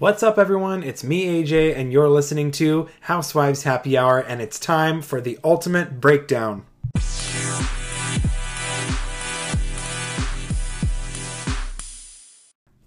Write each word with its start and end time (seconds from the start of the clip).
What's 0.00 0.22
up, 0.22 0.38
everyone? 0.38 0.84
It's 0.84 1.02
me, 1.02 1.42
AJ, 1.42 1.76
and 1.76 1.92
you're 1.92 2.08
listening 2.08 2.52
to 2.52 2.88
Housewives 3.00 3.64
Happy 3.64 3.98
Hour, 3.98 4.20
and 4.20 4.40
it's 4.40 4.60
time 4.60 5.02
for 5.02 5.20
the 5.20 5.40
ultimate 5.42 6.00
breakdown. 6.00 6.64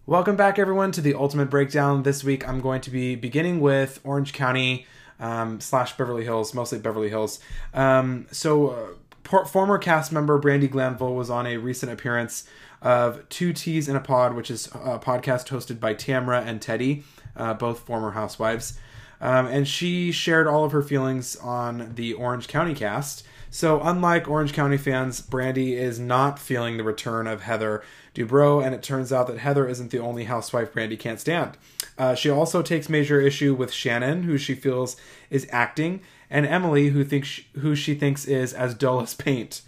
Welcome 0.05 0.37
back, 0.37 0.57
everyone, 0.57 0.93
to 0.93 1.01
the 1.01 1.13
ultimate 1.13 1.49
breakdown. 1.49 2.03
This 2.03 2.23
week, 2.23 2.47
I'm 2.47 2.61
going 2.61 2.79
to 2.79 2.89
be 2.89 3.15
beginning 3.15 3.59
with 3.59 3.99
Orange 4.05 4.31
County 4.31 4.85
um, 5.19 5.59
slash 5.59 5.97
Beverly 5.97 6.23
Hills, 6.23 6.53
mostly 6.53 6.79
Beverly 6.79 7.09
Hills. 7.09 7.41
Um, 7.73 8.27
so, 8.31 8.69
uh, 8.69 8.87
por- 9.23 9.45
former 9.45 9.77
cast 9.77 10.13
member 10.13 10.39
Brandi 10.39 10.71
Glanville 10.71 11.13
was 11.13 11.29
on 11.29 11.45
a 11.45 11.57
recent 11.57 11.91
appearance 11.91 12.45
of 12.81 13.27
Two 13.29 13.53
Teas 13.53 13.87
in 13.87 13.95
a 13.95 13.99
Pod, 13.99 14.33
which 14.33 14.49
is 14.49 14.67
a 14.67 14.99
podcast 14.99 15.47
hosted 15.49 15.79
by 15.79 15.93
Tamra 15.93 16.45
and 16.45 16.61
Teddy, 16.61 17.03
uh, 17.35 17.53
both 17.53 17.79
former 17.79 18.11
housewives. 18.11 18.77
Um, 19.19 19.45
and 19.45 19.67
she 19.67 20.11
shared 20.11 20.47
all 20.47 20.65
of 20.65 20.71
her 20.71 20.81
feelings 20.81 21.35
on 21.35 21.93
the 21.95 22.13
Orange 22.13 22.47
County 22.47 22.73
cast. 22.73 23.23
So, 23.53 23.81
unlike 23.81 24.29
Orange 24.29 24.53
County 24.53 24.77
fans, 24.77 25.21
Brandi 25.21 25.73
is 25.73 25.99
not 25.99 26.39
feeling 26.39 26.77
the 26.77 26.85
return 26.85 27.27
of 27.27 27.41
Heather 27.41 27.83
Dubrow, 28.15 28.65
and 28.65 28.73
it 28.73 28.81
turns 28.81 29.11
out 29.11 29.27
that 29.27 29.39
Heather 29.39 29.67
isn't 29.67 29.91
the 29.91 29.99
only 29.99 30.23
housewife 30.23 30.73
Brandi 30.73 30.97
can't 30.97 31.19
stand. 31.19 31.57
Uh, 31.97 32.15
she 32.15 32.29
also 32.29 32.61
takes 32.61 32.89
major 32.89 33.19
issue 33.19 33.53
with 33.53 33.73
Shannon, 33.73 34.23
who 34.23 34.37
she 34.37 34.55
feels 34.55 34.95
is 35.29 35.47
acting, 35.51 36.01
and 36.29 36.45
Emily, 36.45 36.89
who 36.89 37.03
thinks 37.03 37.41
who 37.59 37.75
she 37.75 37.93
thinks 37.93 38.25
is 38.25 38.53
as 38.53 38.73
dull 38.73 39.01
as 39.01 39.13
paint. 39.13 39.61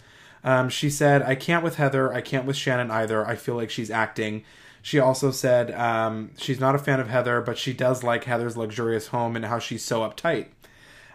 Um, 0.44 0.68
she 0.68 0.90
said, 0.90 1.22
"I 1.22 1.34
can't 1.34 1.64
with 1.64 1.76
Heather. 1.76 2.12
I 2.12 2.20
can't 2.20 2.44
with 2.44 2.56
Shannon 2.56 2.90
either. 2.90 3.26
I 3.26 3.34
feel 3.34 3.56
like 3.56 3.70
she's 3.70 3.90
acting." 3.90 4.44
She 4.82 4.98
also 4.98 5.30
said 5.30 5.70
um, 5.72 6.32
she's 6.36 6.60
not 6.60 6.74
a 6.74 6.78
fan 6.78 7.00
of 7.00 7.08
Heather, 7.08 7.40
but 7.40 7.56
she 7.56 7.72
does 7.72 8.04
like 8.04 8.24
Heather's 8.24 8.54
luxurious 8.54 9.06
home 9.06 9.34
and 9.34 9.46
how 9.46 9.58
she's 9.58 9.82
so 9.82 10.00
uptight. 10.00 10.48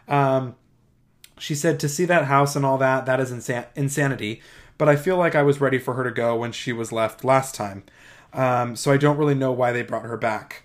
Um, 0.08 0.56
she 1.38 1.54
said 1.54 1.80
to 1.80 1.88
see 1.88 2.06
that 2.06 2.26
house 2.26 2.56
and 2.56 2.66
all 2.66 2.80
that, 2.80 3.06
that 3.06 3.20
is 3.20 3.32
insan- 3.32 3.68
insanity. 3.76 4.42
But 4.80 4.90
I 4.90 4.96
feel 4.96 5.18
like 5.18 5.36
I 5.36 5.44
was 5.44 5.62
ready 5.62 5.78
for 5.78 5.94
her 5.94 6.04
to 6.04 6.12
go 6.12 6.36
when 6.36 6.52
she 6.52 6.74
was 6.74 6.92
left 6.92 7.24
last 7.24 7.54
time. 7.54 7.84
Um, 8.34 8.76
so 8.76 8.92
I 8.92 8.98
don't 8.98 9.18
really 9.18 9.36
know 9.36 9.52
why 9.52 9.72
they 9.72 9.84
brought 9.84 10.06
her 10.06 10.18
back. 10.18 10.64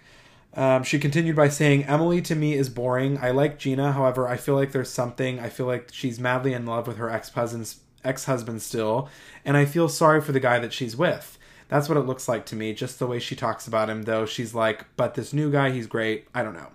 Um, 0.55 0.83
she 0.85 0.99
continued 0.99 1.37
by 1.37 1.49
saying, 1.49 1.85
Emily 1.85 2.23
to 2.23 2.35
me 2.35 2.55
is 2.55 2.69
boring. 2.69 3.19
I 3.19 3.33
like 3.33 3.59
Gina, 3.59 3.93
however, 3.93 4.29
I 4.29 4.37
feel 4.37 4.55
like 4.55 4.73
there's 4.73 4.91
something. 4.91 5.41
I 5.41 5.49
feel 5.49 5.67
like 5.67 5.91
she's 5.93 6.21
madly 6.21 6.53
in 6.53 6.65
love 6.65 6.87
with 6.87 6.97
her 6.97 7.11
ex 7.11 7.31
husband's 7.31 7.81
ex 8.05 8.25
husband 8.25 8.63
still, 8.63 9.09
and 9.45 9.57
I 9.57 9.65
feel 9.65 9.89
sorry 9.89 10.21
for 10.21 10.33
the 10.33 10.41
guy 10.41 10.59
that 10.59 10.73
she's 10.73 10.97
with. 10.97 11.39
That's 11.69 11.89
what 11.89 11.99
it 11.99 12.03
looks 12.03 12.29
like 12.29 12.47
to 12.47 12.57
me, 12.57 12.75
just 12.75 12.99
the 12.99 13.07
way 13.07 13.19
she 13.19 13.35
talks 13.35 13.67
about 13.67 13.89
him, 13.89 14.03
though 14.03 14.27
she's 14.27 14.55
like, 14.55 14.85
but 14.97 15.15
this 15.15 15.33
new 15.33 15.51
guy, 15.51 15.71
he's 15.71 15.87
great. 15.87 16.29
I 16.35 16.43
don't 16.43 16.55
know. 16.55 16.69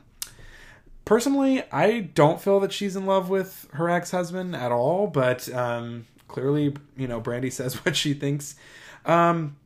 Personally, 1.06 1.64
I 1.72 2.02
don't 2.02 2.42
feel 2.42 2.60
that 2.60 2.74
she's 2.74 2.96
in 2.96 3.06
love 3.06 3.30
with 3.30 3.68
her 3.74 3.90
ex 3.90 4.12
husband 4.12 4.56
at 4.56 4.72
all, 4.72 5.08
but 5.08 5.52
um, 5.54 6.06
clearly, 6.28 6.76
you 6.96 7.08
know, 7.08 7.22
Brandi 7.22 7.52
says 7.52 7.84
what 7.86 7.96
she 7.96 8.14
thinks. 8.14 8.56
Um, 9.06 9.58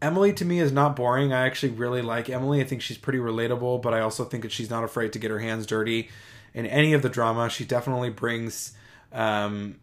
Emily 0.00 0.32
to 0.32 0.44
me 0.44 0.58
is 0.58 0.72
not 0.72 0.96
boring. 0.96 1.32
I 1.32 1.46
actually 1.46 1.72
really 1.72 2.02
like 2.02 2.28
Emily. 2.28 2.60
I 2.60 2.64
think 2.64 2.82
she's 2.82 2.98
pretty 2.98 3.20
relatable, 3.20 3.82
but 3.82 3.94
I 3.94 4.00
also 4.00 4.24
think 4.24 4.42
that 4.42 4.50
she's 4.50 4.68
not 4.68 4.82
afraid 4.82 5.12
to 5.12 5.18
get 5.20 5.30
her 5.30 5.38
hands 5.38 5.64
dirty 5.64 6.10
in 6.54 6.66
any 6.66 6.92
of 6.92 7.02
the 7.02 7.08
drama. 7.08 7.48
She 7.48 7.64
definitely 7.64 8.10
brings 8.10 8.72
um, 9.12 9.78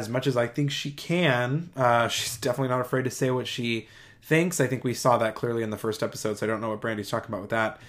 as 0.00 0.08
much 0.08 0.26
as 0.26 0.36
I 0.36 0.46
think 0.46 0.70
she 0.70 0.90
can. 0.90 1.70
Uh, 1.76 2.08
she's 2.16 2.36
definitely 2.36 2.68
not 2.68 2.80
afraid 2.80 3.04
to 3.04 3.10
say 3.10 3.30
what 3.30 3.46
she 3.46 3.88
thinks. 4.22 4.60
I 4.60 4.66
think 4.66 4.84
we 4.84 4.94
saw 4.94 5.18
that 5.18 5.34
clearly 5.34 5.62
in 5.62 5.70
the 5.70 5.78
first 5.78 6.02
episode, 6.02 6.38
so 6.38 6.46
I 6.46 6.48
don't 6.48 6.60
know 6.60 6.70
what 6.70 6.80
Brandi's 6.80 7.10
talking 7.10 7.30
about 7.30 7.42
with 7.42 7.50
that. 7.50 7.80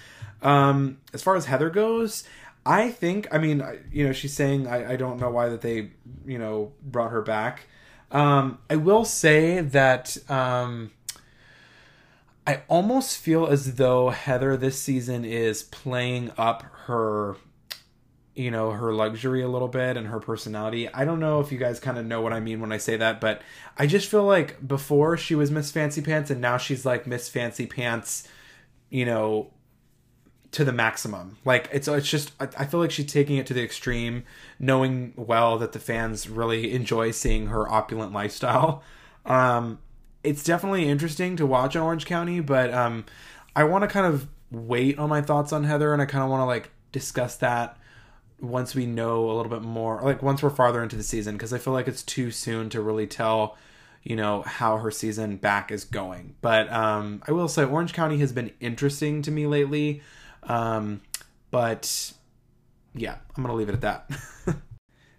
Um, 0.42 1.00
as 1.14 1.22
far 1.22 1.36
as 1.36 1.46
Heather 1.46 1.70
goes, 1.70 2.24
I 2.66 2.92
think, 2.92 3.28
I 3.32 3.38
mean, 3.38 3.64
you 3.92 4.06
know, 4.06 4.14
she's 4.14 4.34
saying, 4.34 4.68
I, 4.68 4.94
I 4.94 4.96
don't 4.98 5.20
know 5.20 5.30
why 5.30 5.50
that 5.50 5.62
they, 5.62 5.92
you 6.26 6.38
know, 6.38 6.74
brought 6.84 7.12
her 7.12 7.22
back. 7.22 7.62
Um, 8.12 8.60
I 8.70 8.76
will 8.76 9.06
say 9.06 9.62
that 9.62 10.18
um, 10.30 10.92
I 12.46 12.62
almost 12.68 13.18
feel 13.18 13.48
as 13.48 13.76
though 13.76 14.10
Heather 14.10 14.56
this 14.56 14.80
season 14.80 15.26
is 15.26 15.64
playing 15.64 16.32
up 16.38 16.64
her 16.86 17.36
you 18.38 18.52
know 18.52 18.72
her 18.72 18.94
luxury 18.94 19.42
a 19.42 19.48
little 19.48 19.68
bit 19.68 19.98
and 19.98 20.08
her 20.08 20.20
personality. 20.20 20.88
I 20.94 21.06
don't 21.06 21.20
know 21.20 21.40
if 21.40 21.52
you 21.52 21.58
guys 21.58 21.80
kind 21.80 21.98
of 21.98 22.06
know 22.06 22.22
what 22.22 22.34
i 22.34 22.40
mean 22.40 22.60
when 22.60 22.72
i 22.72 22.78
say 22.78 22.98
that 22.98 23.20
but 23.20 23.42
i 23.78 23.88
just 23.88 24.10
feel 24.10 24.24
like 24.24 24.66
before 24.68 25.18
she 25.18 25.36
was 25.36 25.52
miss 25.52 25.72
fancy 25.72 26.02
pants 26.02 26.30
and 26.30 26.40
now 26.40 26.58
she's 26.58 26.86
like 26.86 27.08
miss 27.08 27.30
fancy 27.30 27.66
pants 27.66 28.28
you 28.90 29.06
know 29.06 29.52
to 30.52 30.64
the 30.64 30.72
maximum. 30.72 31.38
Like 31.46 31.70
it's 31.72 31.88
it's 31.88 32.10
just 32.10 32.32
i 32.40 32.66
feel 32.66 32.80
like 32.80 32.92
she's 32.92 33.12
taking 33.12 33.38
it 33.38 33.46
to 33.48 33.54
the 33.54 33.64
extreme 33.64 34.24
knowing 34.60 35.14
well 35.16 35.58
that 35.58 35.74
the 35.74 35.80
fans 35.80 36.30
really 36.30 36.74
enjoy 36.74 37.12
seeing 37.12 37.48
her 37.48 37.70
opulent 37.70 38.14
lifestyle. 38.14 38.84
Um 39.26 39.80
it's 40.24 40.44
definitely 40.44 40.90
interesting 40.90 41.36
to 41.38 41.46
watch 41.46 41.76
orange 41.76 42.06
county 42.06 42.40
but 42.40 42.74
um 42.74 43.06
i 43.56 43.64
want 43.64 43.84
to 43.84 43.88
kind 43.88 44.06
of 44.06 44.28
wait 44.52 44.98
on 44.98 45.10
my 45.10 45.22
thoughts 45.22 45.54
on 45.54 45.64
heather 45.64 45.94
and 45.94 46.02
i 46.02 46.06
kind 46.06 46.24
of 46.24 46.30
want 46.30 46.42
to 46.42 46.46
like 46.46 46.72
discuss 46.92 47.36
that 47.38 47.78
once 48.40 48.76
we 48.76 48.86
know 48.86 49.30
a 49.30 49.34
little 49.34 49.50
bit 49.50 49.62
more, 49.62 50.02
like 50.02 50.22
once 50.22 50.44
we're 50.44 50.50
farther 50.50 50.84
into 50.84 50.96
the 50.96 51.04
season, 51.04 51.36
because 51.36 51.54
I 51.54 51.58
feel 51.58 51.74
like 51.74 51.88
it's 51.88 52.04
too 52.04 52.32
soon 52.32 52.70
to 52.70 52.82
really 52.82 53.08
tell, 53.08 53.58
you 54.04 54.16
know, 54.16 54.44
how 54.44 54.78
her 54.78 54.92
season 54.92 55.38
back 55.38 55.72
is 55.72 55.84
going. 55.84 56.36
But 56.42 56.72
um, 56.72 57.24
I 57.28 57.32
will 57.32 57.48
say 57.48 57.64
Orange 57.64 57.94
County 57.94 58.20
has 58.20 58.32
been 58.32 58.52
interesting 58.60 59.22
to 59.24 59.32
me 59.32 59.48
lately. 59.48 60.02
Um, 60.44 61.02
but 61.52 62.14
yeah, 62.94 63.16
I'm 63.36 63.44
going 63.44 63.52
to 63.52 63.58
leave 63.58 63.70
it 63.70 63.74
at 63.74 63.82
that. 63.82 64.10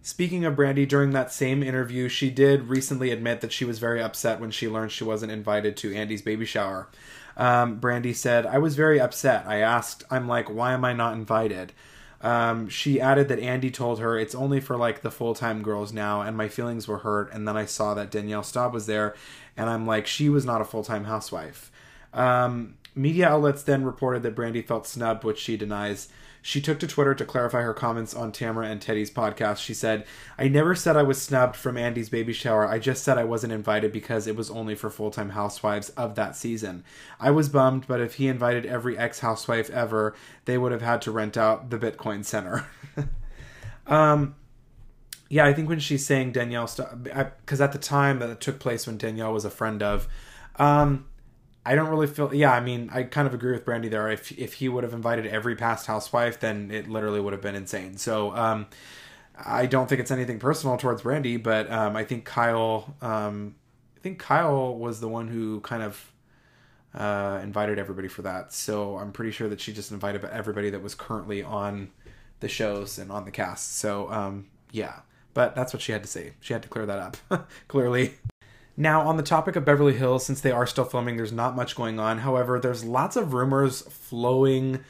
Speaking 0.02 0.44
of 0.44 0.54
Brandi, 0.54 0.88
during 0.88 1.10
that 1.10 1.32
same 1.32 1.62
interview, 1.62 2.08
she 2.08 2.30
did 2.30 2.68
recently 2.68 3.10
admit 3.10 3.42
that 3.42 3.52
she 3.52 3.66
was 3.66 3.78
very 3.78 4.00
upset 4.00 4.40
when 4.40 4.50
she 4.50 4.68
learned 4.68 4.90
she 4.90 5.04
wasn't 5.04 5.32
invited 5.32 5.76
to 5.78 5.94
Andy's 5.94 6.22
baby 6.22 6.46
shower. 6.46 6.88
Um, 7.36 7.78
Brandi 7.78 8.14
said, 8.14 8.46
I 8.46 8.58
was 8.58 8.74
very 8.74 8.98
upset. 8.98 9.46
I 9.46 9.58
asked, 9.58 10.04
I'm 10.10 10.26
like, 10.26 10.48
why 10.48 10.72
am 10.72 10.84
I 10.84 10.94
not 10.94 11.12
invited? 11.12 11.72
Um, 12.20 12.68
she 12.68 13.00
added 13.00 13.28
that 13.28 13.38
Andy 13.38 13.70
told 13.70 14.00
her 14.00 14.18
it's 14.18 14.34
only 14.34 14.60
for 14.60 14.76
like 14.76 15.02
the 15.02 15.10
full 15.10 15.34
time 15.34 15.62
girls 15.62 15.92
now, 15.92 16.20
and 16.20 16.36
my 16.36 16.48
feelings 16.48 16.88
were 16.88 16.98
hurt. 16.98 17.32
And 17.32 17.46
then 17.46 17.56
I 17.56 17.64
saw 17.64 17.94
that 17.94 18.10
Danielle 18.10 18.42
Staub 18.42 18.72
was 18.74 18.86
there, 18.86 19.14
and 19.56 19.70
I'm 19.70 19.86
like, 19.86 20.06
she 20.06 20.28
was 20.28 20.44
not 20.44 20.60
a 20.60 20.64
full 20.64 20.84
time 20.84 21.04
housewife. 21.04 21.70
Um, 22.12 22.74
media 22.94 23.28
outlets 23.28 23.62
then 23.62 23.84
reported 23.84 24.22
that 24.22 24.34
Brandi 24.34 24.64
felt 24.64 24.86
snubbed, 24.86 25.24
which 25.24 25.38
she 25.38 25.56
denies. 25.56 26.08
She 26.42 26.60
took 26.60 26.78
to 26.80 26.86
Twitter 26.86 27.14
to 27.14 27.24
clarify 27.24 27.62
her 27.62 27.74
comments 27.74 28.14
on 28.14 28.32
Tamra 28.32 28.70
and 28.70 28.80
Teddy's 28.80 29.10
podcast. 29.10 29.58
She 29.58 29.74
said, 29.74 30.04
I 30.38 30.48
never 30.48 30.74
said 30.74 30.96
I 30.96 31.02
was 31.02 31.20
snubbed 31.20 31.56
from 31.56 31.76
Andy's 31.76 32.08
baby 32.08 32.32
shower. 32.32 32.66
I 32.66 32.78
just 32.78 33.02
said 33.02 33.18
I 33.18 33.24
wasn't 33.24 33.52
invited 33.52 33.92
because 33.92 34.26
it 34.26 34.36
was 34.36 34.50
only 34.50 34.74
for 34.74 34.90
full 34.90 35.10
time 35.10 35.30
housewives 35.30 35.90
of 35.90 36.14
that 36.14 36.36
season. 36.36 36.84
I 37.20 37.30
was 37.30 37.48
bummed, 37.48 37.86
but 37.86 38.00
if 38.00 38.14
he 38.14 38.28
invited 38.28 38.66
every 38.66 38.96
ex 38.96 39.20
housewife 39.20 39.70
ever, 39.70 40.14
they 40.44 40.58
would 40.58 40.72
have 40.72 40.82
had 40.82 41.02
to 41.02 41.10
rent 41.10 41.36
out 41.36 41.70
the 41.70 41.78
Bitcoin 41.78 42.24
Center. 42.24 42.66
um, 43.86 44.34
yeah, 45.28 45.44
I 45.44 45.52
think 45.52 45.68
when 45.68 45.80
she's 45.80 46.06
saying 46.06 46.32
Danielle, 46.32 46.70
because 47.02 47.60
at 47.60 47.72
the 47.72 47.78
time 47.78 48.18
that 48.20 48.30
it 48.30 48.40
took 48.40 48.58
place 48.58 48.86
when 48.86 48.96
Danielle 48.96 49.32
was 49.32 49.44
a 49.44 49.50
friend 49.50 49.82
of, 49.82 50.08
um, 50.56 51.06
I 51.68 51.74
don't 51.74 51.90
really 51.90 52.06
feel. 52.06 52.32
Yeah, 52.32 52.50
I 52.50 52.60
mean, 52.60 52.88
I 52.94 53.02
kind 53.02 53.28
of 53.28 53.34
agree 53.34 53.52
with 53.52 53.66
Brandi 53.66 53.90
there. 53.90 54.10
If 54.10 54.32
if 54.38 54.54
he 54.54 54.70
would 54.70 54.84
have 54.84 54.94
invited 54.94 55.26
every 55.26 55.54
past 55.54 55.86
housewife, 55.86 56.40
then 56.40 56.70
it 56.70 56.88
literally 56.88 57.20
would 57.20 57.34
have 57.34 57.42
been 57.42 57.54
insane. 57.54 57.98
So, 57.98 58.34
um, 58.34 58.68
I 59.36 59.66
don't 59.66 59.86
think 59.86 60.00
it's 60.00 60.10
anything 60.10 60.38
personal 60.38 60.78
towards 60.78 61.02
Brandi, 61.02 61.42
but 61.42 61.70
um, 61.70 61.94
I 61.94 62.04
think 62.04 62.24
Kyle. 62.24 62.96
Um, 63.02 63.54
I 63.98 64.00
think 64.00 64.18
Kyle 64.18 64.74
was 64.76 65.00
the 65.00 65.08
one 65.08 65.28
who 65.28 65.60
kind 65.60 65.82
of 65.82 66.10
uh, 66.94 67.40
invited 67.42 67.78
everybody 67.78 68.08
for 68.08 68.22
that. 68.22 68.50
So 68.54 68.96
I'm 68.96 69.12
pretty 69.12 69.32
sure 69.32 69.50
that 69.50 69.60
she 69.60 69.74
just 69.74 69.92
invited 69.92 70.24
everybody 70.24 70.70
that 70.70 70.82
was 70.82 70.94
currently 70.94 71.42
on 71.42 71.90
the 72.40 72.48
shows 72.48 72.98
and 72.98 73.12
on 73.12 73.26
the 73.26 73.30
cast. 73.30 73.76
So 73.76 74.10
um, 74.10 74.46
yeah, 74.72 75.00
but 75.34 75.54
that's 75.54 75.74
what 75.74 75.82
she 75.82 75.92
had 75.92 76.02
to 76.02 76.08
say. 76.08 76.32
She 76.40 76.54
had 76.54 76.62
to 76.62 76.68
clear 76.70 76.86
that 76.86 76.98
up. 77.30 77.50
Clearly. 77.68 78.14
Now, 78.80 79.08
on 79.08 79.16
the 79.16 79.24
topic 79.24 79.56
of 79.56 79.64
Beverly 79.64 79.94
Hills, 79.94 80.24
since 80.24 80.40
they 80.40 80.52
are 80.52 80.64
still 80.64 80.84
filming, 80.84 81.16
there's 81.16 81.32
not 81.32 81.56
much 81.56 81.74
going 81.74 81.98
on. 81.98 82.18
However, 82.18 82.60
there's 82.60 82.84
lots 82.84 83.16
of 83.16 83.32
rumors 83.32 83.82
flowing 83.82 84.84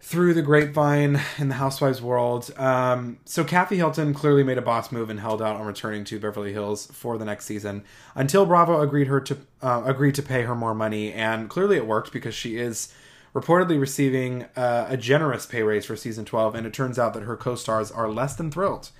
through 0.00 0.32
the 0.32 0.40
grapevine 0.40 1.20
in 1.36 1.48
the 1.48 1.56
Housewives 1.56 2.00
world. 2.00 2.50
Um, 2.56 3.18
so 3.26 3.44
Kathy 3.44 3.76
Hilton 3.76 4.14
clearly 4.14 4.42
made 4.42 4.56
a 4.56 4.62
boss 4.62 4.90
move 4.90 5.10
and 5.10 5.20
held 5.20 5.42
out 5.42 5.56
on 5.56 5.66
returning 5.66 6.04
to 6.04 6.18
Beverly 6.18 6.54
Hills 6.54 6.86
for 6.86 7.18
the 7.18 7.26
next 7.26 7.44
season 7.44 7.84
until 8.14 8.46
Bravo 8.46 8.80
agreed 8.80 9.08
her 9.08 9.20
to 9.20 9.36
uh, 9.60 9.82
agreed 9.84 10.14
to 10.14 10.22
pay 10.22 10.44
her 10.44 10.54
more 10.54 10.74
money, 10.74 11.12
and 11.12 11.50
clearly 11.50 11.76
it 11.76 11.86
worked 11.86 12.14
because 12.14 12.34
she 12.34 12.56
is 12.56 12.94
reportedly 13.34 13.78
receiving 13.78 14.46
uh, 14.56 14.86
a 14.88 14.96
generous 14.96 15.44
pay 15.44 15.62
raise 15.62 15.84
for 15.84 15.96
season 15.96 16.24
12, 16.24 16.54
and 16.54 16.66
it 16.66 16.72
turns 16.72 16.98
out 16.98 17.12
that 17.12 17.24
her 17.24 17.36
co-stars 17.36 17.90
are 17.90 18.10
less 18.10 18.34
than 18.36 18.50
thrilled. 18.50 18.90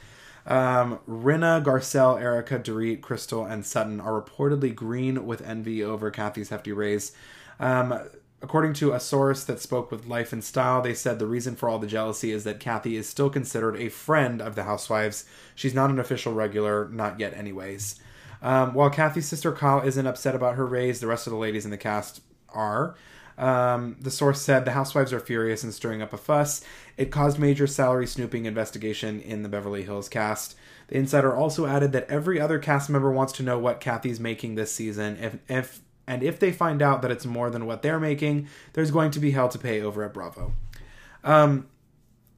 Um, 0.47 0.99
Rinna, 1.09 1.63
Garcelle, 1.65 2.21
Erika, 2.21 2.59
Dorit, 2.59 3.01
Crystal, 3.01 3.45
and 3.45 3.65
Sutton 3.65 4.01
are 4.01 4.21
reportedly 4.21 4.75
green 4.75 5.27
with 5.27 5.47
envy 5.47 5.83
over 5.83 6.11
Kathy's 6.11 6.49
hefty 6.49 6.73
raise. 6.73 7.13
Um, 7.61 7.99
according 8.43 8.73
to 8.75 8.93
a 8.93 9.01
source 9.01 9.45
that 9.45 9.61
spoke 9.61 9.91
with 9.91 10.07
Life 10.07 10.33
and 10.33 10.43
Style, 10.43 10.83
they 10.83 10.95
said 10.95 11.19
the 11.19 11.27
reason 11.27 11.55
for 11.55 11.69
all 11.69 11.79
the 11.79 11.87
jealousy 11.87 12.33
is 12.33 12.43
that 12.45 12.59
Kathy 12.59 12.97
is 12.97 13.09
still 13.09 13.31
considered 13.31 13.77
a 13.77 13.89
friend 13.89 14.43
of 14.43 14.57
the 14.57 14.65
Housewives. 14.65 15.25
She's 15.55 15.75
not 15.75 15.91
an 15.91 16.01
official 16.01 16.33
regular, 16.33 16.89
not 16.89 17.21
yet, 17.21 17.35
anyways. 17.35 18.01
Um, 18.43 18.75
while 18.75 18.91
Kathy's 18.91 19.29
sister 19.29 19.53
Kyle 19.53 19.81
isn't 19.81 20.07
upset 20.07 20.35
about 20.35 20.57
her 20.57 20.67
raise, 20.67 20.99
the 20.99 21.07
rest 21.07 21.29
of 21.29 21.31
the 21.33 21.39
ladies 21.39 21.65
in 21.65 21.71
the 21.71 21.79
cast 21.79 22.21
are. 22.49 22.97
Um, 23.39 23.97
the 24.01 24.11
source 24.11 24.41
said 24.41 24.65
the 24.65 24.73
housewives 24.73 25.13
are 25.13 25.21
furious 25.21 25.63
and 25.65 25.73
stirring 25.73 26.03
up 26.03 26.13
a 26.13 26.19
fuss. 26.19 26.63
It 26.97 27.11
caused 27.11 27.39
major 27.39 27.67
salary 27.67 28.07
snooping 28.07 28.47
investigation 28.47 29.21
in 29.21 29.43
the 29.43 29.49
Beverly 29.49 29.83
Hills 29.83 30.09
cast. 30.09 30.55
The 30.89 30.99
insider 30.99 31.35
also 31.35 31.67
added 31.67 31.93
that 31.93 32.09
every 32.11 32.41
other 32.41 32.59
cast 32.59 32.91
member 32.91 33.11
wants 33.11 33.33
to 33.35 33.43
know 33.43 33.59
what 33.59 33.81
Kathy's 33.81 34.21
making 34.21 34.55
this 34.55 34.73
season. 34.73 35.17
If, 35.21 35.39
if 35.49 35.81
and 36.07 36.23
if 36.23 36.39
they 36.39 36.53
find 36.53 36.83
out 36.83 37.01
that 37.03 37.11
it's 37.11 37.25
more 37.25 37.49
than 37.49 37.65
what 37.65 37.83
they're 37.83 38.01
making, 38.01 38.49
there's 38.73 38.91
going 38.91 39.11
to 39.13 39.21
be 39.21 39.31
hell 39.31 39.49
to 39.49 39.59
pay 39.59 39.81
over 39.81 40.03
at 40.03 40.13
Bravo. 40.13 40.53
Um, 41.25 41.69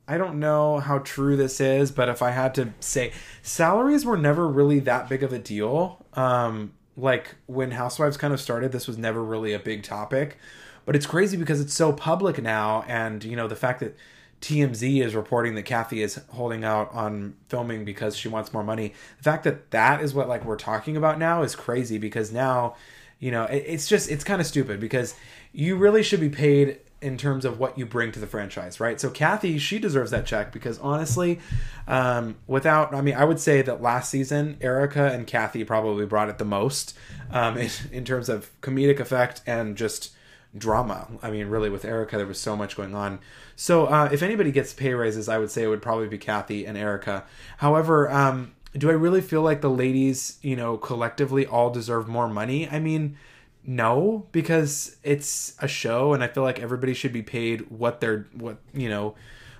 I 0.06 0.18
don't 0.18 0.38
know 0.38 0.80
how 0.80 0.98
true 0.98 1.36
this 1.36 1.60
is, 1.60 1.90
but 1.90 2.08
if 2.08 2.20
I 2.20 2.30
had 2.30 2.54
to 2.56 2.74
say, 2.80 3.12
salaries 3.42 4.04
were 4.04 4.18
never 4.18 4.46
really 4.46 4.80
that 4.80 5.08
big 5.08 5.22
of 5.22 5.32
a 5.32 5.38
deal. 5.38 6.04
Um, 6.12 6.74
like 6.96 7.34
when 7.46 7.72
Housewives 7.72 8.16
kind 8.16 8.34
of 8.34 8.40
started, 8.40 8.70
this 8.70 8.86
was 8.86 8.98
never 8.98 9.24
really 9.24 9.54
a 9.54 9.58
big 9.58 9.82
topic. 9.82 10.38
But 10.86 10.96
it's 10.96 11.06
crazy 11.06 11.36
because 11.36 11.60
it's 11.60 11.74
so 11.74 11.92
public 11.92 12.42
now, 12.42 12.84
and 12.86 13.24
you 13.24 13.36
know 13.36 13.48
the 13.48 13.56
fact 13.56 13.80
that 13.80 13.96
TMZ 14.44 15.02
is 15.02 15.14
reporting 15.14 15.54
that 15.54 15.62
Kathy 15.62 16.02
is 16.02 16.20
holding 16.28 16.64
out 16.64 16.92
on 16.92 17.34
filming 17.48 17.84
because 17.84 18.14
she 18.14 18.28
wants 18.28 18.52
more 18.52 18.62
money. 18.62 18.92
The 19.16 19.22
fact 19.22 19.44
that 19.44 19.70
that 19.70 20.02
is 20.02 20.12
what 20.12 20.28
like 20.28 20.44
we're 20.44 20.56
talking 20.56 20.96
about 20.96 21.18
now 21.18 21.42
is 21.42 21.56
crazy 21.56 21.96
because 21.96 22.30
now, 22.30 22.76
you 23.18 23.30
know, 23.30 23.44
it, 23.44 23.64
it's 23.66 23.88
just 23.88 24.10
it's 24.10 24.22
kind 24.22 24.42
of 24.42 24.46
stupid 24.46 24.80
because 24.80 25.14
you 25.52 25.76
really 25.76 26.02
should 26.02 26.20
be 26.20 26.28
paid 26.28 26.80
in 27.00 27.18
terms 27.18 27.44
of 27.44 27.58
what 27.58 27.78
you 27.78 27.84
bring 27.84 28.12
to 28.12 28.18
the 28.18 28.26
franchise, 28.26 28.80
right? 28.80 29.00
So 29.00 29.10
Kathy, 29.10 29.58
she 29.58 29.78
deserves 29.78 30.10
that 30.10 30.26
check 30.26 30.52
because 30.52 30.78
honestly, 30.78 31.38
um, 31.86 32.36
without, 32.46 32.94
I 32.94 33.02
mean, 33.02 33.14
I 33.14 33.24
would 33.24 33.38
say 33.38 33.60
that 33.60 33.82
last 33.82 34.10
season, 34.10 34.56
Erika 34.60 35.12
and 35.12 35.26
Kathy 35.26 35.64
probably 35.64 36.06
brought 36.06 36.30
it 36.30 36.38
the 36.38 36.46
most 36.46 36.96
um, 37.30 37.56
in, 37.58 37.70
in 37.92 38.04
terms 38.04 38.28
of 38.28 38.50
comedic 38.62 39.00
effect 39.00 39.42
and 39.46 39.76
just 39.76 40.12
drama. 40.56 41.08
I 41.22 41.30
mean, 41.30 41.48
really, 41.48 41.70
with 41.70 41.84
Erika, 41.84 42.16
there 42.16 42.26
was 42.26 42.38
so 42.38 42.56
much 42.56 42.76
going 42.76 42.94
on. 42.94 43.18
So, 43.56 43.86
uh, 43.86 44.08
if 44.12 44.22
anybody 44.22 44.52
gets 44.52 44.72
pay 44.72 44.94
raises, 44.94 45.28
I 45.28 45.38
would 45.38 45.50
say 45.50 45.64
it 45.64 45.68
would 45.68 45.82
probably 45.82 46.08
be 46.08 46.18
Kathy 46.18 46.64
and 46.64 46.76
Erika. 46.76 47.24
However, 47.58 48.10
um, 48.10 48.54
do 48.76 48.90
I 48.90 48.94
really 48.94 49.20
feel 49.20 49.42
like 49.42 49.60
the 49.60 49.70
ladies, 49.70 50.38
you 50.42 50.56
know, 50.56 50.76
collectively 50.76 51.46
all 51.46 51.70
deserve 51.70 52.08
more 52.08 52.28
money? 52.28 52.68
I 52.68 52.80
mean, 52.80 53.16
no, 53.64 54.26
because 54.32 54.96
it's 55.02 55.56
a 55.60 55.68
show, 55.68 56.12
and 56.12 56.22
I 56.22 56.28
feel 56.28 56.42
like 56.42 56.60
everybody 56.60 56.94
should 56.94 57.12
be 57.12 57.22
paid 57.22 57.70
what 57.70 58.00
they're 58.00 58.26
what 58.34 58.58
you 58.72 58.88
know 58.88 59.14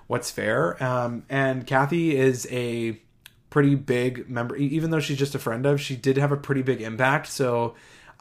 what's 0.07 0.29
fair. 0.29 0.81
Um, 0.83 1.23
and 1.29 1.65
Kathy 1.65 2.15
is 2.15 2.47
a 2.51 2.99
pretty 3.49 3.75
big 3.75 4.29
member, 4.29 4.55
even 4.57 4.91
though 4.91 4.99
she's 4.99 5.17
just 5.17 5.33
a 5.33 5.39
friend 5.39 5.65
of. 5.65 5.81
She 5.81 5.95
did 5.95 6.17
have 6.17 6.31
a 6.31 6.37
pretty 6.37 6.61
big 6.61 6.81
impact, 6.81 7.27
so 7.27 7.73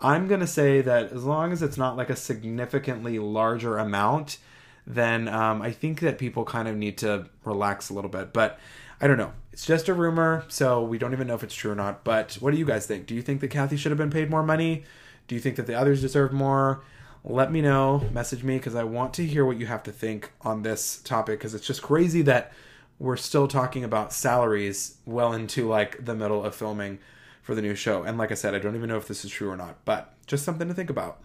I'm 0.05 0.29
going 0.29 0.41
to 0.41 0.47
say 0.47 0.83
that 0.83 1.13
as 1.13 1.25
long 1.25 1.51
as 1.51 1.63
it's 1.63 1.79
not 1.79 1.97
like 1.97 2.11
a 2.11 2.17
significantly 2.17 3.19
larger 3.19 3.79
amount, 3.79 4.37
then 4.87 5.29
um, 5.29 5.63
I 5.63 5.73
think 5.73 6.01
that 6.01 6.19
people 6.19 6.45
kind 6.45 6.69
of 6.69 6.77
need 6.77 6.99
to 6.99 7.31
relax 7.43 7.89
a 7.89 7.95
little 7.95 8.11
bit. 8.11 8.35
But 8.35 8.59
I 9.01 9.07
don't 9.07 9.17
know. 9.17 9.33
It's 9.51 9.65
just 9.65 9.89
a 9.89 9.95
rumor, 9.95 10.45
so 10.49 10.83
we 10.85 10.99
don't 10.99 11.15
even 11.15 11.27
know 11.27 11.35
if 11.35 11.43
it's 11.43 11.55
true 11.55 11.73
or 11.73 11.75
not. 11.75 12.05
But 12.05 12.35
what 12.35 12.51
do 12.51 12.59
you 12.59 12.67
guys 12.67 12.87
think? 12.87 13.07
Do 13.07 13.15
you 13.15 13.23
think 13.23 13.41
that 13.41 13.49
Kathy 13.49 13.79
should 13.79 13.93
have 13.93 13.99
been 13.99 14.11
paid 14.11 14.29
more 14.29 14.43
money? 14.43 14.85
Do 15.27 15.35
you 15.35 15.41
think 15.41 15.57
that 15.57 15.67
the 15.67 15.75
others 15.75 16.03
deserve 16.03 16.35
more? 16.35 16.85
Let 17.25 17.51
me 17.51 17.63
know. 17.63 18.07
Message 18.13 18.45
me 18.45 18.59
because 18.59 18.75
I 18.75 18.85
want 18.85 19.15
to 19.15 19.25
hear 19.25 19.47
what 19.47 19.59
you 19.59 19.65
have 19.65 19.85
to 19.85 19.93
think 19.93 20.33
on 20.43 20.65
this 20.65 20.99
topic 20.99 21.39
because 21.39 21.55
it's 21.55 21.67
just 21.67 21.81
crazy 21.81 22.21
that 22.23 22.53
we're 22.99 23.17
still 23.17 23.49
talking 23.49 23.85
about 23.85 24.13
salaries 24.13 24.99
well 25.07 25.33
into 25.33 25.67
like 25.67 26.05
the 26.05 26.15
middle 26.15 26.45
of 26.45 26.55
filming 26.55 26.99
for 27.45 27.55
the 27.55 27.63
new 27.63 27.75
show. 27.75 28.03
And 28.03 28.17
like 28.17 28.33
I 28.33 28.35
said, 28.35 28.55
I 28.55 28.59
don't 28.59 28.75
even 28.75 28.89
know 28.89 28.97
if 28.97 29.07
this 29.07 29.23
is 29.23 29.31
true 29.31 29.51
or 29.51 29.57
not, 29.57 29.85
but 29.85 30.15
just 30.27 30.45
something 30.45 30.67
to 30.67 30.75
think 30.75 30.89
about. 30.89 31.21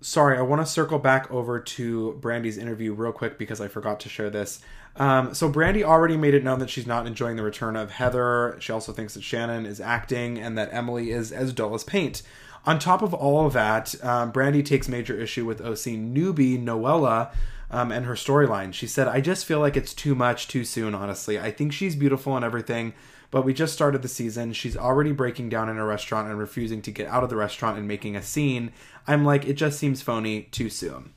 Sorry, 0.00 0.36
I 0.36 0.42
want 0.42 0.60
to 0.60 0.66
circle 0.66 0.98
back 0.98 1.30
over 1.30 1.60
to 1.60 2.18
Brandi's 2.20 2.58
interview 2.58 2.92
real 2.92 3.12
quick 3.12 3.38
because 3.38 3.60
I 3.60 3.68
forgot 3.68 4.00
to 4.00 4.08
share 4.08 4.28
this. 4.28 4.60
Um, 4.96 5.32
so 5.32 5.48
Brandi 5.48 5.84
already 5.84 6.16
made 6.16 6.34
it 6.34 6.42
known 6.42 6.58
that 6.58 6.68
she's 6.68 6.86
not 6.86 7.06
enjoying 7.06 7.36
the 7.36 7.44
return 7.44 7.76
of 7.76 7.92
Heather. 7.92 8.56
She 8.58 8.72
also 8.72 8.92
thinks 8.92 9.14
that 9.14 9.22
Shannon 9.22 9.66
is 9.66 9.80
acting 9.80 10.36
and 10.38 10.58
that 10.58 10.72
Emily 10.72 11.12
is 11.12 11.30
as 11.30 11.52
dull 11.52 11.74
as 11.74 11.84
paint. 11.84 12.22
On 12.66 12.80
top 12.80 13.00
of 13.00 13.14
all 13.14 13.46
of 13.46 13.52
that, 13.52 13.94
um, 14.04 14.32
Brandi 14.32 14.64
takes 14.64 14.88
major 14.88 15.18
issue 15.18 15.46
with 15.46 15.60
OC 15.60 15.94
newbie 15.94 16.60
Noella 16.60 17.32
um, 17.70 17.92
and 17.92 18.04
her 18.04 18.14
storyline. 18.14 18.74
She 18.74 18.88
said, 18.88 19.06
I 19.06 19.20
just 19.20 19.46
feel 19.46 19.60
like 19.60 19.76
it's 19.76 19.94
too 19.94 20.16
much 20.16 20.48
too 20.48 20.64
soon, 20.64 20.92
honestly. 20.92 21.38
I 21.38 21.52
think 21.52 21.72
she's 21.72 21.94
beautiful 21.94 22.34
and 22.34 22.44
everything, 22.44 22.94
but 23.30 23.44
we 23.44 23.54
just 23.54 23.72
started 23.72 24.02
the 24.02 24.08
season. 24.08 24.52
She's 24.52 24.76
already 24.76 25.12
breaking 25.12 25.48
down 25.48 25.68
in 25.68 25.78
a 25.78 25.84
restaurant 25.84 26.28
and 26.28 26.38
refusing 26.38 26.82
to 26.82 26.90
get 26.90 27.06
out 27.08 27.22
of 27.22 27.30
the 27.30 27.36
restaurant 27.36 27.78
and 27.78 27.86
making 27.86 28.16
a 28.16 28.22
scene. 28.22 28.72
I'm 29.06 29.24
like, 29.24 29.46
it 29.46 29.54
just 29.54 29.78
seems 29.78 30.02
phony 30.02 30.42
too 30.50 30.68
soon. 30.68 31.12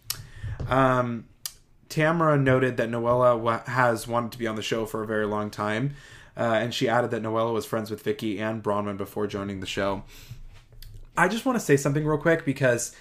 Um, 0.67 1.25
Tamra 1.89 2.41
noted 2.41 2.77
that 2.77 2.89
Noella 2.89 3.65
has 3.67 4.07
wanted 4.07 4.31
to 4.31 4.37
be 4.37 4.47
on 4.47 4.55
the 4.55 4.61
show 4.61 4.85
for 4.85 5.03
a 5.03 5.07
very 5.07 5.25
long 5.25 5.49
time, 5.49 5.95
uh, 6.37 6.41
and 6.41 6.73
she 6.73 6.89
added 6.89 7.11
that 7.11 7.21
Noella 7.21 7.53
was 7.53 7.65
friends 7.65 7.91
with 7.91 8.01
Vicki 8.01 8.39
and 8.39 8.63
Braunwyn 8.63 8.97
before 8.97 9.27
joining 9.27 9.59
the 9.59 9.67
show. 9.67 10.03
I 11.15 11.27
just 11.27 11.45
want 11.45 11.59
to 11.59 11.63
say 11.63 11.77
something 11.77 12.05
real 12.05 12.17
quick 12.17 12.45
because 12.45 12.95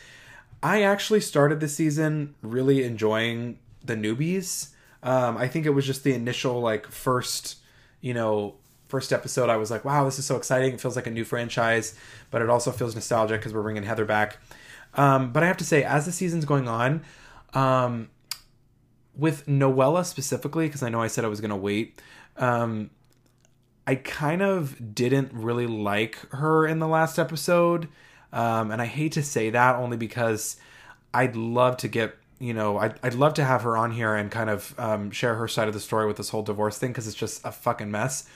I 0.62 0.82
actually 0.82 1.20
started 1.20 1.60
the 1.60 1.68
season 1.68 2.34
really 2.42 2.84
enjoying 2.84 3.58
the 3.84 3.96
newbies. 3.96 4.68
Um, 5.02 5.36
I 5.36 5.48
think 5.48 5.66
it 5.66 5.70
was 5.70 5.86
just 5.86 6.04
the 6.04 6.14
initial 6.14 6.60
like 6.60 6.86
first, 6.86 7.56
you 8.00 8.14
know, 8.14 8.56
first 8.92 9.10
episode. 9.10 9.48
I 9.48 9.56
was 9.56 9.70
like, 9.70 9.86
wow, 9.86 10.04
this 10.04 10.18
is 10.18 10.26
so 10.26 10.36
exciting. 10.36 10.74
It 10.74 10.80
feels 10.82 10.96
like 10.96 11.06
a 11.06 11.10
new 11.10 11.24
franchise, 11.24 11.94
but 12.30 12.42
it 12.42 12.50
also 12.50 12.70
feels 12.70 12.94
nostalgic 12.94 13.40
because 13.40 13.54
we're 13.54 13.62
bringing 13.62 13.84
Heather 13.84 14.04
back. 14.04 14.36
Um, 14.92 15.32
but 15.32 15.42
I 15.42 15.46
have 15.46 15.56
to 15.56 15.64
say, 15.64 15.82
as 15.82 16.04
the 16.04 16.12
season's 16.12 16.44
going 16.44 16.68
on, 16.68 17.02
um, 17.54 18.10
with 19.16 19.46
Noella 19.46 20.04
specifically, 20.04 20.66
because 20.66 20.82
I 20.82 20.90
know 20.90 21.00
I 21.00 21.06
said 21.06 21.24
I 21.24 21.28
was 21.28 21.40
going 21.40 21.50
to 21.50 21.56
wait. 21.56 22.02
Um, 22.36 22.90
I 23.86 23.94
kind 23.94 24.42
of 24.42 24.94
didn't 24.94 25.32
really 25.32 25.66
like 25.66 26.16
her 26.32 26.66
in 26.66 26.78
the 26.78 26.86
last 26.86 27.18
episode. 27.18 27.88
Um, 28.30 28.70
and 28.70 28.82
I 28.82 28.86
hate 28.86 29.12
to 29.12 29.22
say 29.22 29.48
that 29.48 29.76
only 29.76 29.96
because 29.96 30.58
I'd 31.14 31.34
love 31.34 31.78
to 31.78 31.88
get, 31.88 32.14
you 32.38 32.52
know, 32.52 32.76
I'd, 32.76 32.98
I'd 33.02 33.14
love 33.14 33.32
to 33.34 33.44
have 33.44 33.62
her 33.62 33.74
on 33.74 33.90
here 33.92 34.14
and 34.14 34.30
kind 34.30 34.50
of 34.50 34.74
um, 34.78 35.10
share 35.10 35.36
her 35.36 35.48
side 35.48 35.68
of 35.68 35.72
the 35.72 35.80
story 35.80 36.06
with 36.06 36.18
this 36.18 36.28
whole 36.28 36.42
divorce 36.42 36.76
thing 36.76 36.90
because 36.90 37.06
it's 37.06 37.16
just 37.16 37.40
a 37.42 37.52
fucking 37.52 37.90
mess. 37.90 38.28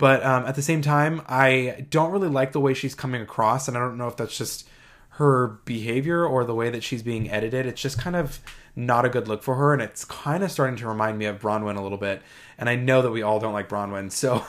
But 0.00 0.24
um, 0.24 0.46
at 0.46 0.54
the 0.54 0.62
same 0.62 0.80
time, 0.80 1.20
I 1.28 1.84
don't 1.90 2.10
really 2.10 2.30
like 2.30 2.52
the 2.52 2.58
way 2.58 2.72
she's 2.72 2.94
coming 2.94 3.20
across. 3.20 3.68
And 3.68 3.76
I 3.76 3.80
don't 3.80 3.98
know 3.98 4.08
if 4.08 4.16
that's 4.16 4.34
just 4.34 4.66
her 5.10 5.60
behavior 5.66 6.24
or 6.24 6.42
the 6.46 6.54
way 6.54 6.70
that 6.70 6.82
she's 6.82 7.02
being 7.02 7.30
edited. 7.30 7.66
It's 7.66 7.82
just 7.82 7.98
kind 7.98 8.16
of 8.16 8.40
not 8.74 9.04
a 9.04 9.10
good 9.10 9.28
look 9.28 9.42
for 9.42 9.56
her. 9.56 9.74
And 9.74 9.82
it's 9.82 10.06
kind 10.06 10.42
of 10.42 10.50
starting 10.50 10.76
to 10.76 10.88
remind 10.88 11.18
me 11.18 11.26
of 11.26 11.38
Braunwyn 11.38 11.76
a 11.76 11.82
little 11.82 11.98
bit. 11.98 12.22
And 12.56 12.66
I 12.70 12.76
know 12.76 13.02
that 13.02 13.10
we 13.10 13.20
all 13.20 13.38
don't 13.40 13.52
like 13.52 13.68
Braunwyn, 13.68 14.10
So, 14.12 14.42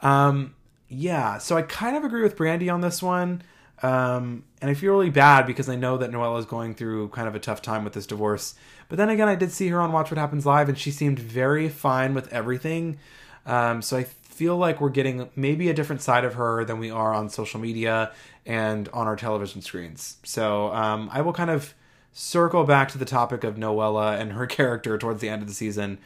um, 0.00 0.54
yeah. 0.88 1.36
So 1.36 1.58
I 1.58 1.60
kind 1.60 1.94
of 1.94 2.04
agree 2.04 2.22
with 2.22 2.34
Brandi 2.34 2.72
on 2.72 2.80
this 2.80 3.02
one. 3.02 3.42
Um, 3.82 4.44
and 4.62 4.70
I 4.70 4.74
feel 4.74 4.92
really 4.92 5.10
bad 5.10 5.44
because 5.44 5.68
I 5.68 5.76
know 5.76 5.98
that 5.98 6.10
Noella 6.10 6.38
is 6.38 6.46
going 6.46 6.74
through 6.74 7.10
kind 7.10 7.28
of 7.28 7.34
a 7.34 7.40
tough 7.40 7.60
time 7.60 7.84
with 7.84 7.92
this 7.92 8.06
divorce. 8.06 8.54
But 8.88 8.96
then 8.96 9.10
again, 9.10 9.28
I 9.28 9.34
did 9.34 9.52
see 9.52 9.68
her 9.68 9.82
on 9.82 9.92
Watch 9.92 10.10
What 10.10 10.16
Happens 10.16 10.46
Live, 10.46 10.70
and 10.70 10.78
she 10.78 10.90
seemed 10.90 11.18
very 11.18 11.68
fine 11.68 12.14
with 12.14 12.32
everything. 12.32 12.98
Um, 13.44 13.80
so 13.82 13.96
I 13.96 14.06
feel 14.38 14.56
like 14.56 14.80
we're 14.80 14.88
getting 14.88 15.28
maybe 15.34 15.68
a 15.68 15.74
different 15.74 16.00
side 16.00 16.24
of 16.24 16.34
her 16.34 16.64
than 16.64 16.78
we 16.78 16.92
are 16.92 17.12
on 17.12 17.28
social 17.28 17.58
media 17.58 18.12
and 18.46 18.88
on 18.90 19.08
our 19.08 19.16
television 19.16 19.60
screens. 19.60 20.18
So 20.22 20.72
um, 20.72 21.10
I 21.12 21.22
will 21.22 21.32
kind 21.32 21.50
of 21.50 21.74
circle 22.12 22.62
back 22.62 22.88
to 22.90 22.98
the 22.98 23.04
topic 23.04 23.42
of 23.42 23.56
Noella 23.56 24.16
and 24.16 24.34
her 24.34 24.46
character 24.58 24.96
towards 24.96 25.20
the 25.20 25.28
end 25.28 25.42
of 25.42 25.48
the 25.48 25.54
season 25.54 25.98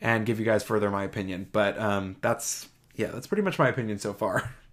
and 0.00 0.26
give 0.26 0.40
you 0.40 0.44
guys 0.44 0.64
further 0.64 0.90
my 0.90 1.04
opinion. 1.04 1.46
But 1.52 1.78
um, 1.78 2.16
that's 2.22 2.68
yeah, 2.96 3.12
that's 3.12 3.28
pretty 3.28 3.44
much 3.44 3.56
my 3.56 3.68
opinion 3.68 3.98
so 4.00 4.12
far. 4.12 4.52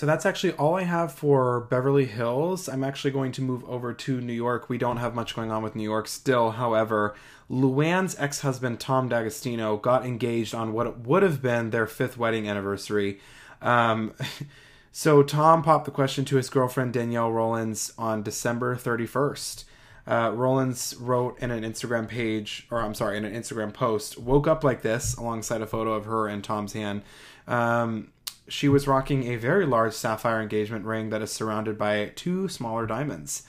So 0.00 0.06
that's 0.06 0.24
actually 0.24 0.54
all 0.54 0.76
I 0.76 0.84
have 0.84 1.12
for 1.12 1.60
Beverly 1.60 2.06
Hills. 2.06 2.70
I'm 2.70 2.82
actually 2.82 3.10
going 3.10 3.32
to 3.32 3.42
move 3.42 3.62
over 3.68 3.92
to 3.92 4.20
New 4.22 4.32
York. 4.32 4.70
We 4.70 4.78
don't 4.78 4.96
have 4.96 5.14
much 5.14 5.36
going 5.36 5.50
on 5.50 5.62
with 5.62 5.76
New 5.76 5.82
York 5.82 6.08
still. 6.08 6.52
However, 6.52 7.14
Luann's 7.50 8.18
ex 8.18 8.40
husband, 8.40 8.80
Tom 8.80 9.10
D'Agostino, 9.10 9.76
got 9.76 10.06
engaged 10.06 10.54
on 10.54 10.72
what 10.72 11.00
would 11.00 11.22
have 11.22 11.42
been 11.42 11.68
their 11.68 11.86
fifth 11.86 12.16
wedding 12.16 12.48
anniversary. 12.48 13.20
Um, 13.60 14.14
so 14.90 15.22
Tom 15.22 15.62
popped 15.62 15.84
the 15.84 15.90
question 15.90 16.24
to 16.24 16.36
his 16.36 16.48
girlfriend, 16.48 16.94
Danielle 16.94 17.30
Rollins, 17.30 17.92
on 17.98 18.22
December 18.22 18.76
31st. 18.76 19.64
Uh, 20.06 20.32
Rollins 20.34 20.96
wrote 20.98 21.38
in 21.42 21.50
an 21.50 21.62
Instagram 21.62 22.08
page, 22.08 22.66
or 22.70 22.80
I'm 22.80 22.94
sorry, 22.94 23.18
in 23.18 23.26
an 23.26 23.34
Instagram 23.34 23.74
post, 23.74 24.16
woke 24.16 24.48
up 24.48 24.64
like 24.64 24.80
this 24.80 25.14
alongside 25.16 25.60
a 25.60 25.66
photo 25.66 25.92
of 25.92 26.06
her 26.06 26.26
and 26.26 26.42
Tom's 26.42 26.72
hand. 26.72 27.02
Um, 27.46 28.12
she 28.50 28.68
was 28.68 28.88
rocking 28.88 29.24
a 29.24 29.36
very 29.36 29.64
large 29.64 29.92
sapphire 29.92 30.42
engagement 30.42 30.84
ring 30.84 31.10
that 31.10 31.22
is 31.22 31.30
surrounded 31.30 31.78
by 31.78 32.12
two 32.16 32.48
smaller 32.48 32.84
diamonds. 32.84 33.44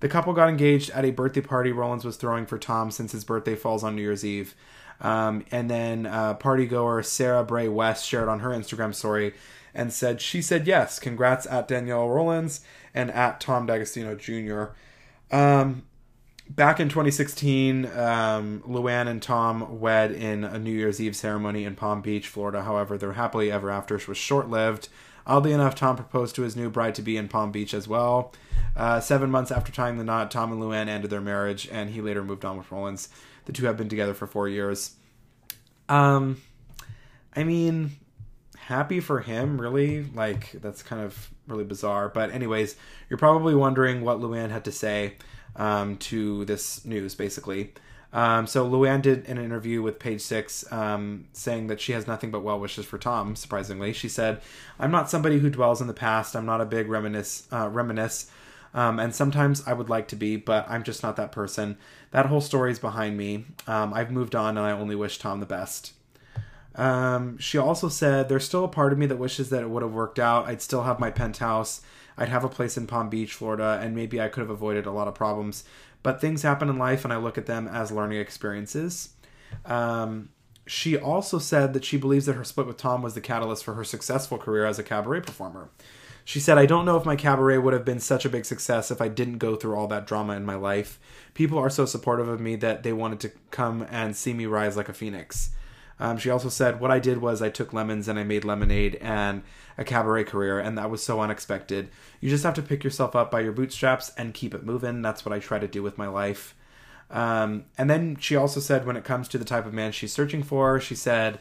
The 0.00 0.08
couple 0.08 0.32
got 0.32 0.48
engaged 0.48 0.90
at 0.90 1.04
a 1.04 1.10
birthday 1.10 1.40
party 1.40 1.72
Rollins 1.72 2.04
was 2.04 2.16
throwing 2.16 2.46
for 2.46 2.58
Tom 2.58 2.90
since 2.90 3.12
his 3.12 3.24
birthday 3.24 3.54
falls 3.54 3.84
on 3.84 3.96
New 3.96 4.02
Year's 4.02 4.24
Eve. 4.24 4.54
Um, 5.00 5.44
and 5.50 5.70
then 5.70 6.06
uh, 6.06 6.34
party 6.34 6.66
goer 6.66 7.02
Sarah 7.02 7.44
Bray 7.44 7.68
West 7.68 8.06
shared 8.06 8.28
on 8.28 8.40
her 8.40 8.50
Instagram 8.50 8.94
story 8.94 9.34
and 9.74 9.92
said 9.92 10.22
she 10.22 10.40
said 10.40 10.66
yes. 10.66 10.98
Congrats 10.98 11.46
at 11.46 11.68
Danielle 11.68 12.08
Rollins 12.08 12.60
and 12.94 13.10
at 13.10 13.40
Tom 13.40 13.66
D'Agostino 13.66 14.14
Jr. 14.14 14.74
Um, 15.30 15.82
back 16.48 16.80
in 16.80 16.88
2016, 16.88 17.86
um, 17.86 18.62
Luann 18.66 19.08
and 19.08 19.22
Tom 19.22 19.80
wed 19.80 20.12
in 20.12 20.44
a 20.44 20.58
New 20.58 20.72
Year's 20.72 21.00
Eve 21.00 21.16
ceremony 21.16 21.64
in 21.64 21.74
Palm 21.74 22.00
Beach, 22.00 22.28
Florida. 22.28 22.62
However, 22.62 22.96
their 22.96 23.14
happily 23.14 23.50
ever 23.50 23.70
after 23.70 24.00
was 24.06 24.16
short 24.16 24.48
lived. 24.48 24.88
Oddly 25.26 25.52
enough, 25.52 25.74
Tom 25.74 25.96
proposed 25.96 26.36
to 26.36 26.42
his 26.42 26.54
new 26.54 26.70
bride 26.70 26.94
to 26.94 27.02
be 27.02 27.16
in 27.16 27.26
Palm 27.26 27.50
Beach 27.50 27.74
as 27.74 27.88
well. 27.88 28.32
Uh, 28.76 29.00
seven 29.00 29.30
months 29.30 29.50
after 29.50 29.72
tying 29.72 29.98
the 29.98 30.04
knot, 30.04 30.30
Tom 30.30 30.52
and 30.52 30.62
Luann 30.62 30.86
ended 30.86 31.10
their 31.10 31.20
marriage, 31.20 31.68
and 31.70 31.90
he 31.90 32.00
later 32.00 32.22
moved 32.22 32.44
on 32.44 32.56
with 32.56 32.70
Rollins. 32.70 33.08
The 33.46 33.52
two 33.52 33.66
have 33.66 33.76
been 33.76 33.88
together 33.88 34.14
for 34.14 34.26
four 34.26 34.48
years. 34.48 34.94
Um, 35.88 36.40
I 37.34 37.42
mean, 37.42 37.92
happy 38.56 39.00
for 39.00 39.20
him, 39.20 39.60
really. 39.60 40.04
Like, 40.04 40.52
that's 40.52 40.82
kind 40.82 41.02
of 41.02 41.30
really 41.48 41.64
bizarre. 41.64 42.08
But, 42.08 42.30
anyways, 42.30 42.76
you're 43.10 43.18
probably 43.18 43.54
wondering 43.56 44.02
what 44.02 44.20
Luann 44.20 44.50
had 44.50 44.64
to 44.66 44.72
say 44.72 45.14
um, 45.56 45.96
to 45.96 46.44
this 46.44 46.84
news, 46.84 47.14
basically. 47.14 47.72
Um, 48.12 48.46
so 48.46 48.68
Luann 48.68 49.02
did 49.02 49.28
an 49.28 49.36
interview 49.36 49.82
with 49.82 49.98
Page 49.98 50.20
Six, 50.22 50.70
um, 50.72 51.26
saying 51.32 51.66
that 51.66 51.80
she 51.80 51.92
has 51.92 52.06
nothing 52.06 52.30
but 52.30 52.40
well 52.40 52.58
wishes 52.58 52.86
for 52.86 52.98
Tom. 52.98 53.36
Surprisingly, 53.36 53.92
she 53.92 54.08
said, 54.08 54.40
"I'm 54.78 54.90
not 54.90 55.10
somebody 55.10 55.38
who 55.38 55.50
dwells 55.50 55.80
in 55.80 55.86
the 55.86 55.92
past. 55.92 56.34
I'm 56.34 56.46
not 56.46 56.60
a 56.60 56.64
big 56.64 56.88
reminisce, 56.88 57.46
uh, 57.52 57.68
reminisce, 57.68 58.30
um, 58.72 58.98
and 58.98 59.14
sometimes 59.14 59.62
I 59.66 59.72
would 59.72 59.90
like 59.90 60.08
to 60.08 60.16
be, 60.16 60.36
but 60.36 60.66
I'm 60.68 60.82
just 60.82 61.02
not 61.02 61.16
that 61.16 61.32
person. 61.32 61.76
That 62.12 62.26
whole 62.26 62.40
story 62.40 62.70
is 62.70 62.78
behind 62.78 63.18
me. 63.18 63.44
Um, 63.66 63.92
I've 63.92 64.10
moved 64.10 64.34
on, 64.34 64.56
and 64.56 64.66
I 64.66 64.70
only 64.70 64.96
wish 64.96 65.18
Tom 65.18 65.40
the 65.40 65.46
best." 65.46 65.92
Um, 66.74 67.38
she 67.38 67.58
also 67.58 67.88
said, 67.88 68.28
"There's 68.28 68.44
still 68.44 68.64
a 68.64 68.68
part 68.68 68.92
of 68.92 68.98
me 68.98 69.06
that 69.06 69.16
wishes 69.16 69.50
that 69.50 69.62
it 69.62 69.68
would 69.68 69.82
have 69.82 69.92
worked 69.92 70.18
out. 70.18 70.46
I'd 70.46 70.62
still 70.62 70.84
have 70.84 71.00
my 71.00 71.10
penthouse." 71.10 71.82
I'd 72.18 72.28
have 72.28 72.44
a 72.44 72.48
place 72.48 72.76
in 72.76 72.86
Palm 72.86 73.08
Beach, 73.08 73.34
Florida, 73.34 73.78
and 73.82 73.94
maybe 73.94 74.20
I 74.20 74.28
could 74.28 74.40
have 74.40 74.50
avoided 74.50 74.86
a 74.86 74.92
lot 74.92 75.08
of 75.08 75.14
problems. 75.14 75.64
But 76.02 76.20
things 76.20 76.42
happen 76.42 76.68
in 76.68 76.78
life, 76.78 77.04
and 77.04 77.12
I 77.12 77.16
look 77.16 77.36
at 77.36 77.46
them 77.46 77.68
as 77.68 77.92
learning 77.92 78.20
experiences. 78.20 79.10
Um, 79.64 80.30
she 80.66 80.96
also 80.96 81.38
said 81.38 81.72
that 81.74 81.84
she 81.84 81.96
believes 81.96 82.26
that 82.26 82.34
her 82.34 82.44
split 82.44 82.66
with 82.66 82.76
Tom 82.76 83.02
was 83.02 83.14
the 83.14 83.20
catalyst 83.20 83.64
for 83.64 83.74
her 83.74 83.84
successful 83.84 84.38
career 84.38 84.66
as 84.66 84.78
a 84.78 84.82
cabaret 84.82 85.20
performer. 85.20 85.70
She 86.24 86.40
said, 86.40 86.58
I 86.58 86.66
don't 86.66 86.84
know 86.84 86.96
if 86.96 87.04
my 87.04 87.14
cabaret 87.14 87.58
would 87.58 87.72
have 87.72 87.84
been 87.84 88.00
such 88.00 88.24
a 88.24 88.28
big 88.28 88.44
success 88.44 88.90
if 88.90 89.00
I 89.00 89.06
didn't 89.06 89.38
go 89.38 89.54
through 89.54 89.76
all 89.76 89.86
that 89.86 90.08
drama 90.08 90.34
in 90.34 90.44
my 90.44 90.56
life. 90.56 90.98
People 91.34 91.56
are 91.58 91.70
so 91.70 91.84
supportive 91.84 92.26
of 92.26 92.40
me 92.40 92.56
that 92.56 92.82
they 92.82 92.92
wanted 92.92 93.20
to 93.20 93.32
come 93.52 93.86
and 93.90 94.16
see 94.16 94.32
me 94.32 94.46
rise 94.46 94.76
like 94.76 94.88
a 94.88 94.92
phoenix. 94.92 95.50
Um, 95.98 96.18
she 96.18 96.30
also 96.30 96.48
said, 96.48 96.80
What 96.80 96.90
I 96.90 96.98
did 96.98 97.18
was 97.18 97.40
I 97.40 97.48
took 97.48 97.72
lemons 97.72 98.08
and 98.08 98.18
I 98.18 98.24
made 98.24 98.44
lemonade 98.44 98.96
and 98.96 99.42
a 99.78 99.84
cabaret 99.84 100.24
career, 100.24 100.58
and 100.58 100.76
that 100.76 100.90
was 100.90 101.02
so 101.02 101.20
unexpected. 101.20 101.88
You 102.20 102.30
just 102.30 102.44
have 102.44 102.54
to 102.54 102.62
pick 102.62 102.84
yourself 102.84 103.16
up 103.16 103.30
by 103.30 103.40
your 103.40 103.52
bootstraps 103.52 104.12
and 104.16 104.34
keep 104.34 104.54
it 104.54 104.64
moving. 104.64 105.02
That's 105.02 105.24
what 105.24 105.32
I 105.32 105.38
try 105.38 105.58
to 105.58 105.68
do 105.68 105.82
with 105.82 105.98
my 105.98 106.08
life. 106.08 106.54
Um, 107.10 107.66
and 107.78 107.88
then 107.88 108.16
she 108.16 108.36
also 108.36 108.60
said, 108.60 108.84
when 108.84 108.96
it 108.96 109.04
comes 109.04 109.28
to 109.28 109.38
the 109.38 109.44
type 109.44 109.66
of 109.66 109.72
man 109.72 109.92
she's 109.92 110.12
searching 110.12 110.42
for, 110.42 110.80
she 110.80 110.94
said, 110.94 111.38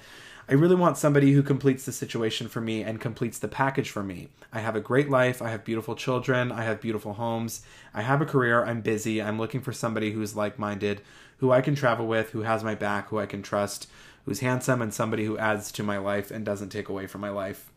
I 0.47 0.53
really 0.53 0.75
want 0.75 0.99
somebody 0.99 1.31
who 1.31 1.41
completes 1.41 1.85
the 1.85 1.91
situation 1.91 2.47
for 2.47 2.61
me 2.61 2.83
and 2.83 3.01
completes 3.01 3.39
the 3.39 3.47
package 3.47 3.89
for 3.89 4.03
me. 4.03 4.29
I 4.53 4.59
have 4.59 4.75
a 4.75 4.79
great 4.79 5.09
life. 5.09 5.41
I 5.41 5.49
have 5.49 5.65
beautiful 5.65 5.95
children. 5.95 6.51
I 6.51 6.63
have 6.63 6.79
beautiful 6.79 7.13
homes. 7.13 7.63
I 7.95 8.03
have 8.03 8.21
a 8.21 8.27
career. 8.27 8.63
I'm 8.63 8.81
busy. 8.81 9.23
I'm 9.23 9.39
looking 9.39 9.61
for 9.61 9.73
somebody 9.73 10.11
who's 10.11 10.35
like 10.35 10.59
minded, 10.59 11.01
who 11.37 11.51
I 11.51 11.61
can 11.61 11.73
travel 11.73 12.05
with, 12.05 12.29
who 12.29 12.41
has 12.41 12.63
my 12.63 12.75
back, 12.75 13.09
who 13.09 13.17
I 13.17 13.25
can 13.25 13.41
trust, 13.41 13.89
who's 14.25 14.39
handsome, 14.39 14.81
and 14.81 14.93
somebody 14.93 15.25
who 15.25 15.37
adds 15.37 15.71
to 15.73 15.83
my 15.83 15.97
life 15.97 16.31
and 16.31 16.45
doesn't 16.45 16.69
take 16.69 16.89
away 16.89 17.07
from 17.07 17.21
my 17.21 17.29
life. 17.29 17.71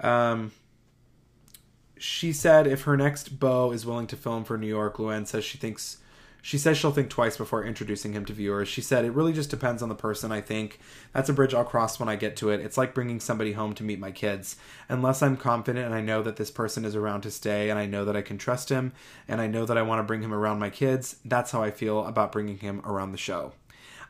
Um, 0.00 0.52
she 1.98 2.32
said 2.32 2.66
if 2.66 2.82
her 2.82 2.96
next 2.96 3.40
beau 3.40 3.70
is 3.70 3.86
willing 3.86 4.06
to 4.08 4.16
film 4.16 4.44
for 4.44 4.58
New 4.58 4.66
York, 4.66 4.96
Luann 4.96 5.26
says 5.26 5.44
she 5.44 5.58
thinks 5.58 5.98
she 6.42 6.58
says 6.58 6.76
she'll 6.76 6.92
think 6.92 7.08
twice 7.08 7.38
before 7.38 7.64
introducing 7.64 8.12
him 8.12 8.26
to 8.26 8.34
viewers. 8.34 8.68
She 8.68 8.82
said 8.82 9.06
it 9.06 9.12
really 9.12 9.32
just 9.32 9.48
depends 9.48 9.82
on 9.82 9.88
the 9.88 9.94
person, 9.94 10.30
I 10.30 10.42
think. 10.42 10.78
That's 11.14 11.30
a 11.30 11.32
bridge 11.32 11.54
I'll 11.54 11.64
cross 11.64 11.98
when 11.98 12.10
I 12.10 12.16
get 12.16 12.36
to 12.36 12.50
it. 12.50 12.60
It's 12.60 12.76
like 12.76 12.92
bringing 12.92 13.18
somebody 13.18 13.52
home 13.52 13.72
to 13.76 13.82
meet 13.82 13.98
my 13.98 14.10
kids. 14.10 14.56
Unless 14.90 15.22
I'm 15.22 15.38
confident 15.38 15.86
and 15.86 15.94
I 15.94 16.02
know 16.02 16.22
that 16.22 16.36
this 16.36 16.50
person 16.50 16.84
is 16.84 16.94
around 16.94 17.22
to 17.22 17.30
stay 17.30 17.70
and 17.70 17.78
I 17.78 17.86
know 17.86 18.04
that 18.04 18.14
I 18.14 18.20
can 18.20 18.36
trust 18.36 18.68
him 18.68 18.92
and 19.26 19.40
I 19.40 19.46
know 19.46 19.64
that 19.64 19.78
I 19.78 19.82
want 19.82 20.00
to 20.00 20.02
bring 20.02 20.20
him 20.20 20.34
around 20.34 20.58
my 20.58 20.68
kids, 20.68 21.16
that's 21.24 21.50
how 21.50 21.62
I 21.62 21.70
feel 21.70 22.04
about 22.04 22.32
bringing 22.32 22.58
him 22.58 22.82
around 22.84 23.12
the 23.12 23.16
show. 23.16 23.52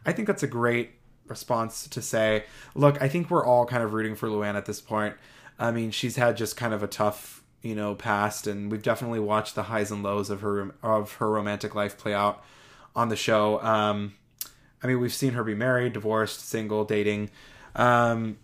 I 0.04 0.11
think 0.11 0.26
that's 0.26 0.42
a 0.42 0.49
great 0.49 0.90
response 1.26 1.88
to 1.88 2.02
say, 2.02 2.45
look, 2.75 3.00
I 3.00 3.09
think 3.09 3.31
we're 3.31 3.45
all 3.45 3.66
kind 3.66 3.83
of 3.83 3.93
rooting 3.93 4.14
for 4.14 4.28
Luann 4.28 4.54
at 4.54 4.66
this 4.66 4.81
point. 4.81 5.14
I 5.59 5.71
mean, 5.71 5.90
she's 5.90 6.16
had 6.16 6.37
just 6.37 6.57
kind 6.57 6.75
of 6.75 6.83
a 6.83 6.87
tough, 6.87 7.43
you 7.62 7.75
know, 7.75 7.95
past, 7.95 8.47
and 8.47 8.71
we've 8.71 8.83
definitely 8.83 9.21
watched 9.21 9.54
the 9.54 9.64
highs 9.64 9.90
and 9.90 10.02
lows 10.02 10.31
of 10.31 10.40
her 10.40 10.75
of 10.83 11.14
her 11.14 11.31
romantic 11.31 11.75
life 11.75 11.97
play 11.97 12.14
out 12.14 12.45
on 12.97 13.09
the 13.09 13.16
show. 13.16 13.61
Um, 13.62 14.14
I 14.83 14.87
mean, 14.87 15.00
we've 15.00 15.14
seen 15.14 15.33
her 15.33 15.45
be 15.45 15.54
married, 15.54 15.95
divorced, 15.95 16.47
single, 16.47 16.85
dating. 16.85 17.31
Um, 17.75 18.38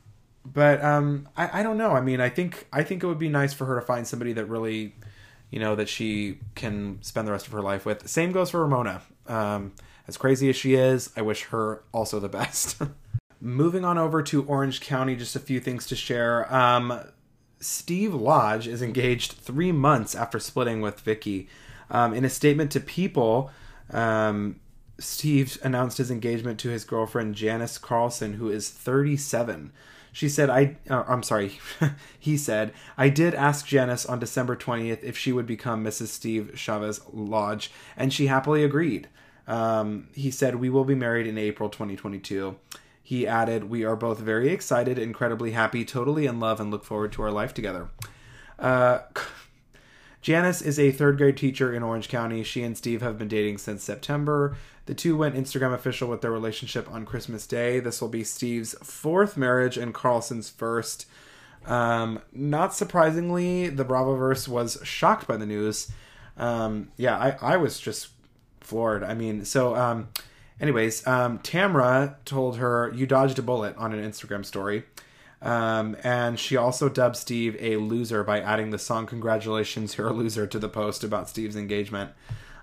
but 0.45 0.83
um, 0.83 1.29
I, 1.37 1.61
I 1.61 1.63
don't 1.63 1.77
know. 1.77 1.91
I 1.91 2.01
mean, 2.01 2.21
I 2.21 2.29
think 2.29 2.67
I 2.73 2.83
think 2.83 3.03
it 3.03 3.07
would 3.07 3.19
be 3.19 3.29
nice 3.29 3.53
for 3.53 3.67
her 3.67 3.79
to 3.79 3.85
find 3.85 4.07
somebody 4.07 4.33
that 4.35 4.47
really, 4.47 4.95
you 5.51 5.59
know, 5.59 5.77
that 5.77 5.89
she 5.89 6.39
can 6.55 6.99
spend 7.03 7.29
the 7.29 7.33
rest 7.33 7.47
of 7.47 7.53
her 7.53 7.61
life 7.61 7.85
with. 7.85 8.09
Same 8.09 8.33
goes 8.33 8.51
for 8.51 8.61
Ramona. 8.61 9.03
Um, 9.27 9.73
as 10.11 10.17
crazy 10.17 10.51
as 10.51 10.57
she 10.57 10.75
is, 10.75 11.11
I 11.17 11.23
wish 11.23 11.45
her 11.45 11.85
also 11.93 12.19
the 12.19 12.29
best. 12.29 12.83
Moving 13.41 13.85
on 13.85 13.97
over 13.97 14.25
to 14.25 14.43
Orange 14.43 14.81
County, 14.81 15.15
just 15.15 15.37
a 15.37 15.39
few 15.39 15.61
things 15.61 15.87
to 15.87 15.95
share. 15.95 16.53
Um, 16.53 17.01
Steve 17.61 18.13
Lodge 18.13 18.67
is 18.67 18.83
engaged 18.83 19.35
three 19.35 19.71
months 19.71 20.17
after 20.17 20.41
splitting 20.41 20.81
with 20.81 20.99
Vicki. 20.99 21.49
Um, 21.93 22.13
in 22.13 22.25
a 22.25 22.29
statement 22.29 22.73
to 22.73 22.81
People, 22.81 23.53
um, 23.93 24.59
Steve 24.99 25.57
announced 25.63 25.99
his 25.99 26.11
engagement 26.11 26.59
to 26.59 26.71
his 26.71 26.85
girlfriend 26.85 27.37
Janis 27.37 27.79
Carlson, 27.79 28.35
who 28.35 28.49
is 28.49 28.69
37. 28.69 29.71
She 30.11 30.29
said, 30.29 30.51
"I, 30.51 30.77
uh, 30.91 31.05
I'm 31.07 31.23
sorry." 31.23 31.61
he 32.19 32.37
said, 32.37 32.73
"I 32.99 33.11
did 33.11 33.33
ask 33.33 33.65
Janis 33.65 34.05
on 34.05 34.19
December 34.19 34.57
20th 34.57 35.05
if 35.05 35.17
she 35.17 35.31
would 35.31 35.47
become 35.47 35.85
Mrs. 35.85 36.09
Steve 36.09 36.55
Chavez 36.57 37.01
Lodge, 37.13 37.71
and 37.97 38.13
she 38.13 38.27
happily 38.27 38.65
agreed." 38.65 39.07
Um, 39.51 40.09
he 40.15 40.31
said, 40.31 40.57
"We 40.57 40.71
will 40.71 40.85
be 40.85 40.95
married 40.95 41.27
in 41.27 41.37
April 41.37 41.69
2022." 41.69 42.57
He 43.11 43.27
added, 43.27 43.69
We 43.69 43.85
are 43.85 43.97
both 43.97 44.21
very 44.21 44.51
excited, 44.51 44.97
incredibly 44.97 45.51
happy, 45.51 45.85
totally 45.85 46.27
in 46.27 46.39
love, 46.39 46.61
and 46.61 46.71
look 46.71 46.85
forward 46.85 47.11
to 47.15 47.23
our 47.23 47.33
life 47.33 47.53
together. 47.53 47.89
Uh, 48.57 49.01
Janis 50.23 50.63
is 50.63 50.79
a 50.79 50.93
third 50.93 51.17
grade 51.17 51.37
teacher 51.37 51.75
in 51.75 51.83
Orange 51.83 52.09
County. 52.09 52.45
She 52.45 52.63
and 52.63 52.79
Steve 52.79 53.03
have 53.03 53.19
been 53.19 53.27
dating 53.27 53.59
since 53.59 53.83
September. 53.83 54.57
The 54.87 54.95
two 54.95 55.17
went 55.17 55.35
Instagram 55.35 55.75
official 55.75 56.09
with 56.09 56.21
their 56.21 56.31
relationship 56.31 56.89
on 56.89 57.05
Christmas 57.05 57.49
Day. 57.49 57.81
This 57.81 58.01
will 58.01 58.09
be 58.09 58.23
Steve's 58.23 58.77
fourth 58.81 59.37
marriage 59.37 59.77
and 59.77 59.93
Carlson's 59.93 60.49
first. 60.49 61.07
Um, 61.67 62.21
not 62.33 62.75
surprisingly, 62.75 63.71
the 63.71 63.85
Bravoverse 63.85 64.47
was 64.47 64.79
shocked 64.85 65.27
by 65.27 65.37
the 65.37 65.47
news. 65.47 65.91
Um, 66.37 66.93
yeah, 66.97 67.19
I, 67.19 67.55
I 67.55 67.57
was 67.57 67.81
just 67.81 68.11
floored. 68.71 69.03
I 69.05 69.15
mean, 69.15 69.45
so 69.45 69.75
um, 69.77 70.09
Anyways, 70.61 71.07
um, 71.07 71.39
Tamra 71.39 72.17
told 72.25 72.59
her, 72.59 72.93
You 72.95 73.07
dodged 73.07 73.39
a 73.39 73.43
bullet 73.43 73.77
on 73.77 73.93
an 73.93 74.09
Instagram 74.09 74.45
story. 74.45 74.85
Um, 75.43 75.97
and 76.05 76.39
she 76.39 76.57
also 76.59 76.91
dubbed 76.91 77.17
Steve 77.17 77.57
a 77.59 77.77
loser 77.77 78.23
by 78.23 78.41
adding 78.41 78.71
the 78.71 78.79
song 78.79 79.07
Congratulations, 79.07 79.97
You're 79.97 80.09
a 80.09 80.13
Loser 80.13 80.47
to 80.47 80.59
the 80.59 80.69
post 80.69 81.03
about 81.03 81.31
Steve's 81.31 81.57
engagement. 81.57 82.11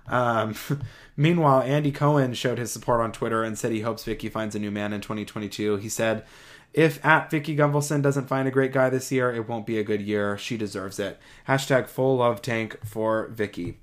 Um, 0.06 0.54
meanwhile, 1.16 1.60
Andy 1.60 1.90
Cohen 1.90 2.34
showed 2.34 2.58
his 2.58 2.70
support 2.70 3.00
on 3.00 3.10
Twitter 3.10 3.42
and 3.42 3.58
said 3.58 3.72
he 3.72 3.80
hopes 3.80 4.04
Vicki 4.04 4.28
finds 4.28 4.54
a 4.54 4.60
new 4.60 4.70
man 4.70 4.92
in 4.92 5.00
2022. 5.00 5.78
He 5.78 5.88
said, 5.88 6.24
if 6.72 7.04
at 7.04 7.30
Vicki 7.30 7.56
Gunvalson 7.56 8.02
doesn't 8.02 8.28
find 8.28 8.46
a 8.46 8.52
great 8.52 8.72
guy 8.72 8.90
this 8.90 9.10
year, 9.10 9.34
it 9.34 9.48
won't 9.48 9.66
be 9.66 9.78
a 9.78 9.84
good 9.84 10.02
year. 10.02 10.38
She 10.38 10.56
deserves 10.56 11.00
it. 11.00 11.18
Hashtag 11.48 11.88
full 11.88 12.18
love 12.18 12.42
tank 12.42 12.78
for 12.84 13.26
Vicki. 13.28 13.78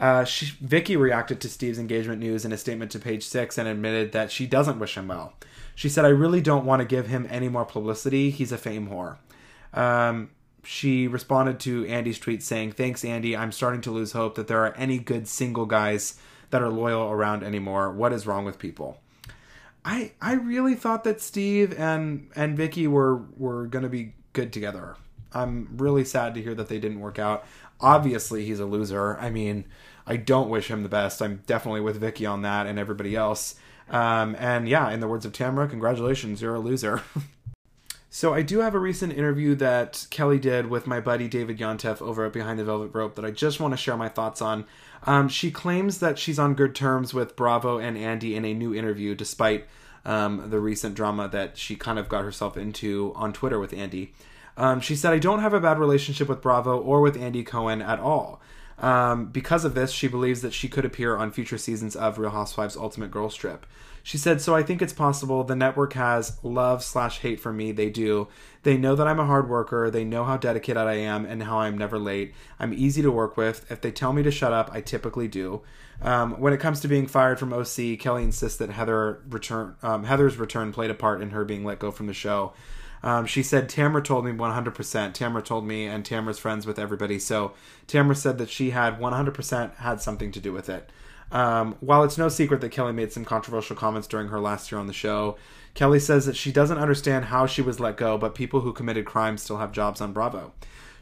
Uh, 0.00 0.24
she, 0.24 0.54
Vicki 0.60 0.96
reacted 0.96 1.40
to 1.40 1.48
Steve's 1.48 1.78
engagement 1.78 2.20
news 2.20 2.44
in 2.44 2.52
a 2.52 2.56
statement 2.56 2.90
to 2.92 2.98
Page 2.98 3.24
Six 3.24 3.58
and 3.58 3.68
admitted 3.68 4.12
that 4.12 4.30
she 4.30 4.46
doesn't 4.46 4.78
wish 4.78 4.96
him 4.96 5.08
well. 5.08 5.32
She 5.74 5.88
said, 5.88 6.04
"I 6.04 6.08
really 6.08 6.40
don't 6.40 6.64
want 6.64 6.80
to 6.80 6.86
give 6.86 7.08
him 7.08 7.26
any 7.30 7.48
more 7.48 7.64
publicity. 7.64 8.30
He's 8.30 8.52
a 8.52 8.58
fame 8.58 8.88
whore." 8.88 9.16
Um, 9.74 10.30
she 10.62 11.08
responded 11.08 11.58
to 11.60 11.86
Andy's 11.86 12.18
tweet 12.18 12.42
saying, 12.42 12.72
"Thanks, 12.72 13.04
Andy. 13.04 13.36
I'm 13.36 13.52
starting 13.52 13.80
to 13.82 13.90
lose 13.90 14.12
hope 14.12 14.36
that 14.36 14.46
there 14.46 14.64
are 14.64 14.74
any 14.76 14.98
good 14.98 15.26
single 15.26 15.66
guys 15.66 16.18
that 16.50 16.62
are 16.62 16.68
loyal 16.68 17.10
around 17.10 17.42
anymore. 17.42 17.90
What 17.90 18.12
is 18.12 18.26
wrong 18.26 18.44
with 18.44 18.58
people?" 18.58 19.00
I 19.84 20.12
I 20.20 20.34
really 20.34 20.74
thought 20.74 21.04
that 21.04 21.20
Steve 21.20 21.78
and 21.78 22.30
and 22.36 22.56
Vicki 22.56 22.86
were 22.86 23.16
were 23.36 23.66
to 23.68 23.88
be 23.88 24.14
good 24.32 24.52
together. 24.52 24.96
I'm 25.32 25.68
really 25.76 26.04
sad 26.04 26.34
to 26.34 26.42
hear 26.42 26.54
that 26.54 26.68
they 26.68 26.78
didn't 26.78 27.00
work 27.00 27.18
out. 27.18 27.44
Obviously, 27.80 28.44
he's 28.44 28.60
a 28.60 28.66
loser. 28.66 29.16
I 29.18 29.30
mean, 29.30 29.64
I 30.06 30.16
don't 30.16 30.48
wish 30.48 30.70
him 30.70 30.82
the 30.82 30.88
best. 30.88 31.20
I'm 31.20 31.42
definitely 31.46 31.80
with 31.80 32.00
Vicki 32.00 32.26
on 32.26 32.42
that 32.42 32.66
and 32.66 32.78
everybody 32.78 33.14
else. 33.14 33.56
Um, 33.90 34.36
and 34.38 34.68
yeah, 34.68 34.90
in 34.90 35.00
the 35.00 35.08
words 35.08 35.24
of 35.24 35.32
Tamara, 35.32 35.68
congratulations, 35.68 36.42
you're 36.42 36.54
a 36.54 36.60
loser. 36.60 37.02
so 38.10 38.34
I 38.34 38.42
do 38.42 38.60
have 38.60 38.74
a 38.74 38.78
recent 38.78 39.12
interview 39.12 39.54
that 39.56 40.06
Kelly 40.10 40.38
did 40.38 40.66
with 40.66 40.86
my 40.86 41.00
buddy 41.00 41.28
David 41.28 41.58
Yontef 41.58 42.02
over 42.02 42.24
at 42.24 42.32
Behind 42.32 42.58
the 42.58 42.64
Velvet 42.64 42.94
Rope 42.94 43.14
that 43.16 43.24
I 43.24 43.30
just 43.30 43.60
want 43.60 43.72
to 43.72 43.78
share 43.78 43.96
my 43.96 44.08
thoughts 44.08 44.42
on. 44.42 44.64
Um, 45.04 45.28
she 45.28 45.50
claims 45.50 45.98
that 45.98 46.18
she's 46.18 46.38
on 46.38 46.54
good 46.54 46.74
terms 46.74 47.14
with 47.14 47.36
Bravo 47.36 47.78
and 47.78 47.96
Andy 47.96 48.34
in 48.34 48.44
a 48.44 48.54
new 48.54 48.74
interview, 48.74 49.14
despite 49.14 49.66
um, 50.04 50.50
the 50.50 50.60
recent 50.60 50.94
drama 50.94 51.28
that 51.28 51.56
she 51.56 51.76
kind 51.76 51.98
of 51.98 52.08
got 52.08 52.24
herself 52.24 52.56
into 52.56 53.12
on 53.14 53.32
Twitter 53.32 53.58
with 53.58 53.72
Andy. 53.72 54.12
Um, 54.58 54.80
she 54.80 54.96
said, 54.96 55.12
I 55.12 55.18
don't 55.18 55.38
have 55.38 55.54
a 55.54 55.60
bad 55.60 55.78
relationship 55.78 56.28
with 56.28 56.42
Bravo 56.42 56.76
or 56.78 57.00
with 57.00 57.16
Andy 57.16 57.44
Cohen 57.44 57.80
at 57.80 58.00
all. 58.00 58.42
Um, 58.80 59.26
because 59.26 59.64
of 59.64 59.74
this, 59.74 59.92
she 59.92 60.08
believes 60.08 60.42
that 60.42 60.52
she 60.52 60.68
could 60.68 60.84
appear 60.84 61.16
on 61.16 61.30
future 61.30 61.58
seasons 61.58 61.94
of 61.94 62.18
Real 62.18 62.30
Housewives 62.30 62.76
Ultimate 62.76 63.12
Girls 63.12 63.36
Trip. 63.36 63.64
She 64.02 64.18
said, 64.18 64.40
So 64.40 64.56
I 64.56 64.64
think 64.64 64.82
it's 64.82 64.92
possible. 64.92 65.44
The 65.44 65.54
network 65.54 65.92
has 65.92 66.38
love 66.42 66.82
slash 66.82 67.20
hate 67.20 67.38
for 67.38 67.52
me. 67.52 67.70
They 67.70 67.88
do. 67.88 68.28
They 68.64 68.76
know 68.76 68.96
that 68.96 69.06
I'm 69.06 69.20
a 69.20 69.26
hard 69.26 69.48
worker. 69.48 69.90
They 69.90 70.04
know 70.04 70.24
how 70.24 70.36
dedicated 70.36 70.78
I 70.78 70.94
am 70.94 71.24
and 71.24 71.44
how 71.44 71.60
I'm 71.60 71.78
never 71.78 71.98
late. 71.98 72.34
I'm 72.58 72.72
easy 72.72 73.00
to 73.02 73.12
work 73.12 73.36
with. 73.36 73.70
If 73.70 73.80
they 73.80 73.92
tell 73.92 74.12
me 74.12 74.24
to 74.24 74.30
shut 74.30 74.52
up, 74.52 74.70
I 74.72 74.80
typically 74.80 75.28
do. 75.28 75.62
Um, 76.02 76.40
when 76.40 76.52
it 76.52 76.58
comes 76.58 76.80
to 76.80 76.88
being 76.88 77.06
fired 77.06 77.38
from 77.38 77.52
OC, 77.52 77.98
Kelly 77.98 78.24
insists 78.24 78.58
that 78.58 78.70
Heather 78.70 79.22
return, 79.28 79.76
um, 79.82 80.04
Heather's 80.04 80.36
return 80.36 80.72
played 80.72 80.90
a 80.90 80.94
part 80.94 81.20
in 81.22 81.30
her 81.30 81.44
being 81.44 81.64
let 81.64 81.78
go 81.78 81.90
from 81.90 82.06
the 82.06 82.14
show. 82.14 82.52
Um, 83.02 83.26
she 83.26 83.42
said 83.42 83.68
Tamra 83.68 84.02
told 84.02 84.24
me 84.24 84.32
100%. 84.32 84.72
Tamra 85.14 85.44
told 85.44 85.66
me, 85.66 85.86
and 85.86 86.04
Tamra's 86.04 86.38
friends 86.38 86.66
with 86.66 86.78
everybody. 86.78 87.18
So 87.18 87.52
Tamra 87.86 88.16
said 88.16 88.38
that 88.38 88.50
she 88.50 88.70
had 88.70 88.98
100% 88.98 89.76
had 89.76 90.00
something 90.00 90.32
to 90.32 90.40
do 90.40 90.52
with 90.52 90.68
it. 90.68 90.90
Um, 91.30 91.76
while 91.80 92.04
it's 92.04 92.18
no 92.18 92.28
secret 92.28 92.60
that 92.62 92.70
Kelly 92.70 92.92
made 92.92 93.12
some 93.12 93.24
controversial 93.24 93.76
comments 93.76 94.08
during 94.08 94.28
her 94.28 94.40
last 94.40 94.72
year 94.72 94.80
on 94.80 94.86
the 94.86 94.92
show, 94.92 95.36
Kelly 95.74 96.00
says 96.00 96.26
that 96.26 96.36
she 96.36 96.50
doesn't 96.50 96.78
understand 96.78 97.26
how 97.26 97.46
she 97.46 97.62
was 97.62 97.78
let 97.78 97.96
go, 97.96 98.16
but 98.16 98.34
people 98.34 98.60
who 98.60 98.72
committed 98.72 99.04
crimes 99.04 99.42
still 99.42 99.58
have 99.58 99.70
jobs 99.70 100.00
on 100.00 100.12
Bravo. 100.12 100.52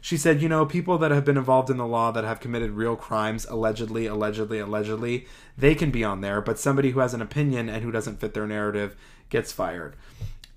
She 0.01 0.17
said, 0.17 0.41
you 0.41 0.49
know, 0.49 0.65
people 0.65 0.97
that 0.99 1.11
have 1.11 1.25
been 1.25 1.37
involved 1.37 1.69
in 1.69 1.77
the 1.77 1.87
law 1.87 2.11
that 2.11 2.23
have 2.23 2.39
committed 2.39 2.71
real 2.71 2.95
crimes, 2.95 3.45
allegedly, 3.45 4.05
allegedly, 4.05 4.59
allegedly, 4.59 5.27
they 5.57 5.75
can 5.75 5.91
be 5.91 6.03
on 6.03 6.21
there, 6.21 6.41
but 6.41 6.59
somebody 6.59 6.91
who 6.91 6.99
has 6.99 7.13
an 7.13 7.21
opinion 7.21 7.67
and 7.67 7.83
who 7.83 7.91
doesn't 7.91 8.19
fit 8.19 8.33
their 8.33 8.47
narrative 8.47 8.95
gets 9.29 9.51
fired. 9.51 9.95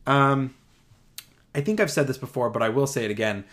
Um, 0.07 0.55
I 1.55 1.61
think 1.61 1.81
I've 1.81 1.91
said 1.91 2.07
this 2.07 2.19
before, 2.19 2.51
but 2.51 2.63
I 2.63 2.69
will 2.69 2.87
say 2.87 3.05
it 3.05 3.11
again. 3.11 3.45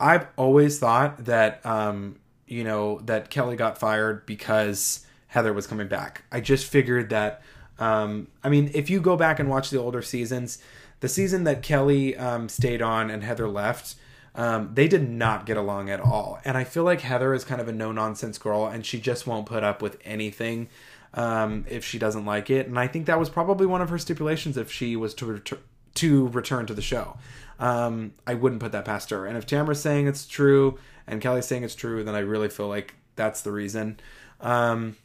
I've 0.00 0.26
always 0.36 0.78
thought 0.78 1.24
that, 1.26 1.64
um, 1.64 2.18
you 2.46 2.64
know, 2.64 2.98
that 3.04 3.30
Kelly 3.30 3.56
got 3.56 3.78
fired 3.78 4.26
because 4.26 5.06
Heather 5.28 5.52
was 5.52 5.66
coming 5.66 5.88
back. 5.88 6.24
I 6.32 6.40
just 6.40 6.66
figured 6.66 7.10
that. 7.10 7.42
Um, 7.78 8.28
I 8.42 8.48
mean, 8.48 8.70
if 8.74 8.90
you 8.90 9.00
go 9.00 9.16
back 9.16 9.38
and 9.38 9.48
watch 9.48 9.70
the 9.70 9.78
older 9.78 10.02
seasons, 10.02 10.58
the 11.00 11.08
season 11.08 11.44
that 11.44 11.62
Kelly 11.62 12.16
um, 12.16 12.48
stayed 12.48 12.82
on 12.82 13.10
and 13.10 13.22
Heather 13.22 13.48
left, 13.48 13.94
um, 14.34 14.70
they 14.74 14.88
did 14.88 15.08
not 15.08 15.46
get 15.46 15.56
along 15.56 15.90
at 15.90 16.00
all. 16.00 16.40
And 16.44 16.56
I 16.56 16.64
feel 16.64 16.84
like 16.84 17.00
Heather 17.00 17.34
is 17.34 17.44
kind 17.44 17.60
of 17.60 17.68
a 17.68 17.72
no 17.72 17.92
nonsense 17.92 18.38
girl, 18.38 18.66
and 18.66 18.84
she 18.84 19.00
just 19.00 19.26
won't 19.26 19.46
put 19.46 19.62
up 19.62 19.82
with 19.82 19.98
anything 20.04 20.68
um, 21.14 21.64
if 21.68 21.84
she 21.84 21.98
doesn't 21.98 22.24
like 22.24 22.50
it. 22.50 22.66
And 22.66 22.78
I 22.78 22.86
think 22.86 23.06
that 23.06 23.18
was 23.18 23.30
probably 23.30 23.66
one 23.66 23.82
of 23.82 23.90
her 23.90 23.98
stipulations 23.98 24.56
if 24.56 24.70
she 24.70 24.96
was 24.96 25.14
to 25.14 25.26
return 25.26 25.58
to 25.94 26.28
return 26.28 26.66
to 26.66 26.74
the 26.74 26.82
show. 26.82 27.16
Um, 27.58 28.14
I 28.26 28.34
wouldn't 28.34 28.60
put 28.60 28.72
that 28.72 28.84
past 28.84 29.10
her. 29.10 29.26
And 29.26 29.36
if 29.36 29.46
Tamra's 29.46 29.80
saying 29.80 30.06
it's 30.06 30.26
true 30.26 30.78
and 31.06 31.20
Kelly's 31.20 31.46
saying 31.46 31.62
it's 31.62 31.74
true, 31.74 32.02
then 32.02 32.14
I 32.14 32.20
really 32.20 32.48
feel 32.48 32.68
like 32.68 32.94
that's 33.16 33.42
the 33.42 33.52
reason. 33.52 34.00
Um, 34.40 34.96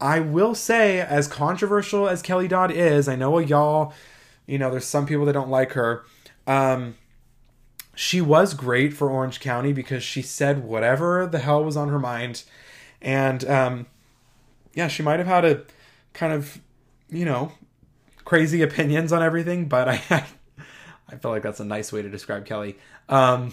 I 0.00 0.20
will 0.20 0.54
say, 0.54 1.00
as 1.00 1.28
controversial 1.28 2.08
as 2.08 2.22
Kelly 2.22 2.48
Dodd 2.48 2.70
is, 2.70 3.08
I 3.08 3.16
know 3.16 3.38
y'all, 3.38 3.92
you 4.46 4.58
know, 4.58 4.70
there's 4.70 4.84
some 4.84 5.06
people 5.06 5.24
that 5.26 5.32
don't 5.32 5.48
like 5.48 5.72
her. 5.72 6.04
Um, 6.46 6.96
she 7.94 8.20
was 8.20 8.54
great 8.54 8.92
for 8.92 9.08
Orange 9.08 9.40
County 9.40 9.72
because 9.72 10.02
she 10.02 10.20
said 10.20 10.64
whatever 10.64 11.26
the 11.26 11.38
hell 11.38 11.64
was 11.64 11.76
on 11.76 11.88
her 11.88 11.98
mind. 11.98 12.42
And 13.00 13.48
um, 13.48 13.86
yeah, 14.74 14.88
she 14.88 15.02
might 15.02 15.20
have 15.20 15.28
had 15.28 15.44
a 15.44 15.62
kind 16.12 16.32
of, 16.32 16.60
you 17.08 17.24
know, 17.24 17.52
crazy 18.24 18.62
opinions 18.62 19.12
on 19.12 19.22
everything, 19.22 19.66
but 19.66 19.88
I, 19.88 20.02
I, 20.10 20.24
I 21.08 21.16
feel 21.16 21.30
like 21.30 21.42
that's 21.42 21.60
a 21.60 21.64
nice 21.64 21.92
way 21.92 22.02
to 22.02 22.08
describe 22.08 22.46
Kelly. 22.46 22.76
Um, 23.08 23.52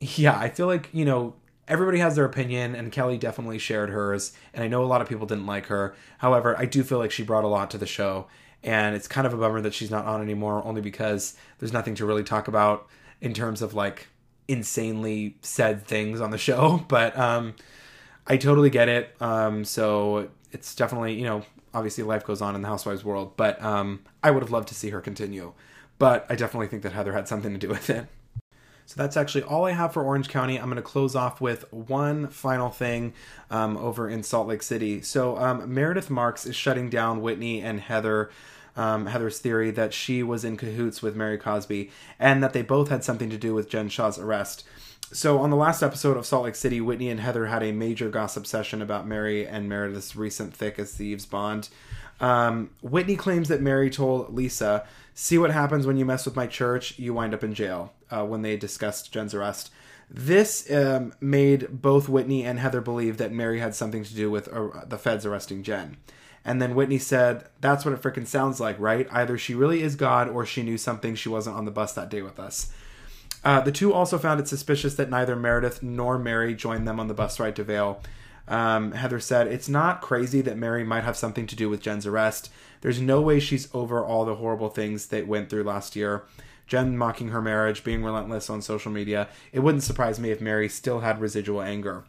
yeah, 0.00 0.38
I 0.38 0.48
feel 0.48 0.66
like 0.66 0.88
you 0.92 1.04
know 1.04 1.34
everybody 1.68 1.98
has 1.98 2.16
their 2.16 2.24
opinion, 2.24 2.74
and 2.74 2.92
Kelly 2.92 3.18
definitely 3.18 3.58
shared 3.58 3.90
hers. 3.90 4.32
And 4.52 4.62
I 4.62 4.68
know 4.68 4.82
a 4.82 4.86
lot 4.86 5.00
of 5.00 5.08
people 5.08 5.26
didn't 5.26 5.46
like 5.46 5.66
her. 5.66 5.94
However, 6.18 6.58
I 6.58 6.66
do 6.66 6.82
feel 6.82 6.98
like 6.98 7.10
she 7.10 7.22
brought 7.22 7.44
a 7.44 7.48
lot 7.48 7.70
to 7.72 7.78
the 7.78 7.86
show, 7.86 8.26
and 8.62 8.94
it's 8.96 9.08
kind 9.08 9.26
of 9.26 9.34
a 9.34 9.36
bummer 9.36 9.60
that 9.60 9.74
she's 9.74 9.90
not 9.90 10.06
on 10.06 10.22
anymore, 10.22 10.64
only 10.64 10.80
because 10.80 11.36
there's 11.58 11.72
nothing 11.72 11.94
to 11.96 12.06
really 12.06 12.24
talk 12.24 12.48
about 12.48 12.86
in 13.20 13.32
terms 13.32 13.62
of 13.62 13.74
like 13.74 14.08
insanely 14.48 15.36
said 15.40 15.86
things 15.86 16.20
on 16.20 16.30
the 16.30 16.38
show. 16.38 16.84
But 16.88 17.18
um, 17.18 17.54
I 18.26 18.36
totally 18.36 18.70
get 18.70 18.88
it. 18.88 19.14
Um, 19.20 19.64
so 19.64 20.28
it's 20.52 20.74
definitely 20.74 21.14
you 21.14 21.24
know 21.24 21.44
obviously 21.74 22.04
life 22.04 22.24
goes 22.24 22.40
on 22.40 22.54
in 22.54 22.62
the 22.62 22.68
housewives 22.68 23.04
world, 23.04 23.36
but 23.36 23.60
um, 23.62 24.04
I 24.22 24.30
would 24.30 24.42
have 24.42 24.52
loved 24.52 24.68
to 24.68 24.74
see 24.74 24.90
her 24.90 25.00
continue. 25.00 25.52
But 25.98 26.26
I 26.30 26.36
definitely 26.36 26.68
think 26.68 26.82
that 26.82 26.92
Heather 26.92 27.12
had 27.12 27.28
something 27.28 27.52
to 27.52 27.58
do 27.58 27.68
with 27.68 27.90
it. 27.90 28.06
So 28.86 28.94
that's 28.96 29.16
actually 29.16 29.44
all 29.44 29.64
I 29.64 29.72
have 29.72 29.92
for 29.92 30.02
Orange 30.02 30.28
County. 30.28 30.58
I'm 30.58 30.66
going 30.66 30.76
to 30.76 30.82
close 30.82 31.16
off 31.16 31.40
with 31.40 31.70
one 31.72 32.28
final 32.28 32.68
thing 32.68 33.14
um, 33.50 33.76
over 33.76 34.08
in 34.08 34.22
Salt 34.22 34.46
Lake 34.46 34.62
City. 34.62 35.00
So 35.00 35.38
um, 35.38 35.72
Meredith 35.72 36.10
Marks 36.10 36.44
is 36.44 36.54
shutting 36.54 36.90
down 36.90 37.22
Whitney 37.22 37.62
and 37.62 37.80
Heather. 37.80 38.30
Um, 38.76 39.06
Heather's 39.06 39.38
theory 39.38 39.70
that 39.70 39.94
she 39.94 40.22
was 40.22 40.44
in 40.44 40.56
cahoots 40.56 41.00
with 41.00 41.14
Mary 41.14 41.38
Cosby 41.38 41.90
and 42.18 42.42
that 42.42 42.52
they 42.52 42.62
both 42.62 42.88
had 42.88 43.04
something 43.04 43.30
to 43.30 43.38
do 43.38 43.54
with 43.54 43.68
Jen 43.68 43.88
Shah's 43.88 44.18
arrest. 44.18 44.64
So, 45.12 45.38
on 45.38 45.50
the 45.50 45.56
last 45.56 45.82
episode 45.82 46.16
of 46.16 46.26
Salt 46.26 46.44
Lake 46.44 46.56
City, 46.56 46.80
Whitney 46.80 47.08
and 47.08 47.20
Heather 47.20 47.46
had 47.46 47.62
a 47.62 47.72
major 47.72 48.08
gossip 48.08 48.46
session 48.46 48.82
about 48.82 49.06
Mary 49.06 49.46
and 49.46 49.68
Meredith's 49.68 50.16
recent 50.16 50.54
thick 50.54 50.78
as 50.78 50.92
thieves 50.94 51.26
bond. 51.26 51.68
Um, 52.20 52.70
Whitney 52.82 53.16
claims 53.16 53.48
that 53.48 53.60
Mary 53.60 53.90
told 53.90 54.34
Lisa, 54.34 54.86
See 55.14 55.38
what 55.38 55.52
happens 55.52 55.86
when 55.86 55.96
you 55.96 56.04
mess 56.04 56.24
with 56.24 56.34
my 56.34 56.46
church, 56.46 56.98
you 56.98 57.14
wind 57.14 57.34
up 57.34 57.44
in 57.44 57.54
jail, 57.54 57.92
uh, 58.10 58.24
when 58.24 58.42
they 58.42 58.56
discussed 58.56 59.12
Jen's 59.12 59.34
arrest. 59.34 59.70
This 60.10 60.70
um, 60.70 61.14
made 61.20 61.80
both 61.80 62.08
Whitney 62.08 62.44
and 62.44 62.58
Heather 62.58 62.80
believe 62.80 63.16
that 63.18 63.32
Mary 63.32 63.60
had 63.60 63.74
something 63.74 64.04
to 64.04 64.14
do 64.14 64.30
with 64.30 64.48
uh, 64.48 64.84
the 64.86 64.98
feds 64.98 65.24
arresting 65.24 65.62
Jen. 65.62 65.96
And 66.44 66.60
then 66.60 66.74
Whitney 66.74 66.98
said, 66.98 67.46
That's 67.60 67.84
what 67.84 67.94
it 67.94 68.02
freaking 68.02 68.26
sounds 68.26 68.60
like, 68.60 68.78
right? 68.78 69.08
Either 69.10 69.38
she 69.38 69.54
really 69.54 69.82
is 69.82 69.96
God 69.96 70.28
or 70.28 70.44
she 70.44 70.62
knew 70.62 70.76
something 70.76 71.14
she 71.14 71.28
wasn't 71.28 71.56
on 71.56 71.64
the 71.64 71.70
bus 71.70 71.92
that 71.94 72.10
day 72.10 72.22
with 72.22 72.38
us. 72.38 72.72
Uh, 73.44 73.60
the 73.60 73.72
two 73.72 73.92
also 73.92 74.18
found 74.18 74.40
it 74.40 74.48
suspicious 74.48 74.94
that 74.94 75.10
neither 75.10 75.36
Meredith 75.36 75.82
nor 75.82 76.18
Mary 76.18 76.54
joined 76.54 76.88
them 76.88 76.98
on 76.98 77.08
the 77.08 77.14
bus 77.14 77.38
ride 77.38 77.56
to 77.56 77.64
Vail. 77.64 78.00
Um, 78.48 78.92
Heather 78.92 79.20
said, 79.20 79.46
It's 79.46 79.68
not 79.68 80.00
crazy 80.00 80.40
that 80.40 80.56
Mary 80.56 80.84
might 80.84 81.04
have 81.04 81.16
something 81.16 81.46
to 81.46 81.56
do 81.56 81.68
with 81.68 81.80
Jen's 81.80 82.06
arrest. 82.06 82.50
There's 82.80 83.00
no 83.00 83.20
way 83.20 83.40
she's 83.40 83.68
over 83.74 84.04
all 84.04 84.24
the 84.24 84.36
horrible 84.36 84.68
things 84.70 85.06
they 85.06 85.22
went 85.22 85.50
through 85.50 85.64
last 85.64 85.94
year. 85.94 86.24
Jen 86.66 86.96
mocking 86.96 87.28
her 87.28 87.42
marriage, 87.42 87.84
being 87.84 88.02
relentless 88.02 88.48
on 88.48 88.62
social 88.62 88.90
media. 88.90 89.28
It 89.52 89.60
wouldn't 89.60 89.82
surprise 89.82 90.18
me 90.18 90.30
if 90.30 90.40
Mary 90.40 90.68
still 90.68 91.00
had 91.00 91.20
residual 91.20 91.60
anger. 91.60 92.04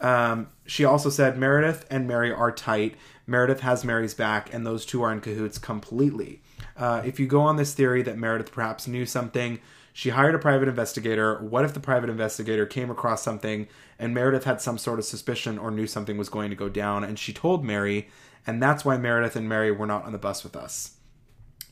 Um, 0.00 0.48
she 0.66 0.84
also 0.84 1.10
said 1.10 1.38
Meredith 1.38 1.86
and 1.90 2.08
Mary 2.08 2.32
are 2.32 2.50
tight. 2.50 2.94
Meredith 3.26 3.60
has 3.60 3.84
Mary's 3.84 4.14
back, 4.14 4.52
and 4.52 4.66
those 4.66 4.84
two 4.84 5.02
are 5.02 5.12
in 5.12 5.20
cahoots 5.20 5.58
completely. 5.58 6.40
Uh, 6.76 7.02
if 7.04 7.20
you 7.20 7.26
go 7.26 7.40
on 7.40 7.56
this 7.56 7.74
theory 7.74 8.02
that 8.02 8.18
Meredith 8.18 8.52
perhaps 8.52 8.86
knew 8.86 9.06
something, 9.06 9.60
she 9.96 10.10
hired 10.10 10.34
a 10.34 10.40
private 10.40 10.66
investigator. 10.66 11.38
What 11.38 11.64
if 11.64 11.72
the 11.72 11.78
private 11.78 12.10
investigator 12.10 12.66
came 12.66 12.90
across 12.90 13.22
something 13.22 13.68
and 13.96 14.12
Meredith 14.12 14.42
had 14.42 14.60
some 14.60 14.76
sort 14.76 14.98
of 14.98 15.04
suspicion 15.04 15.56
or 15.56 15.70
knew 15.70 15.86
something 15.86 16.18
was 16.18 16.28
going 16.28 16.50
to 16.50 16.56
go 16.56 16.68
down 16.68 17.04
and 17.04 17.16
she 17.16 17.32
told 17.32 17.64
Mary, 17.64 18.08
and 18.44 18.60
that's 18.60 18.84
why 18.84 18.96
Meredith 18.96 19.36
and 19.36 19.48
Mary 19.48 19.70
were 19.70 19.86
not 19.86 20.04
on 20.04 20.10
the 20.10 20.18
bus 20.18 20.42
with 20.42 20.56
us? 20.56 20.96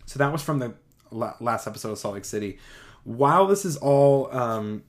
So 0.07 0.21
that 0.21 0.31
was 0.31 0.41
from 0.41 0.61
the 0.61 0.75
last 1.11 1.67
episode 1.67 1.91
of 1.91 1.99
Salt 1.99 2.15
Lake 2.15 2.25
City. 2.25 2.59
While 3.03 3.49
this 3.49 3.65
is 3.65 3.77
all, 3.77 4.33
um, 4.33 4.85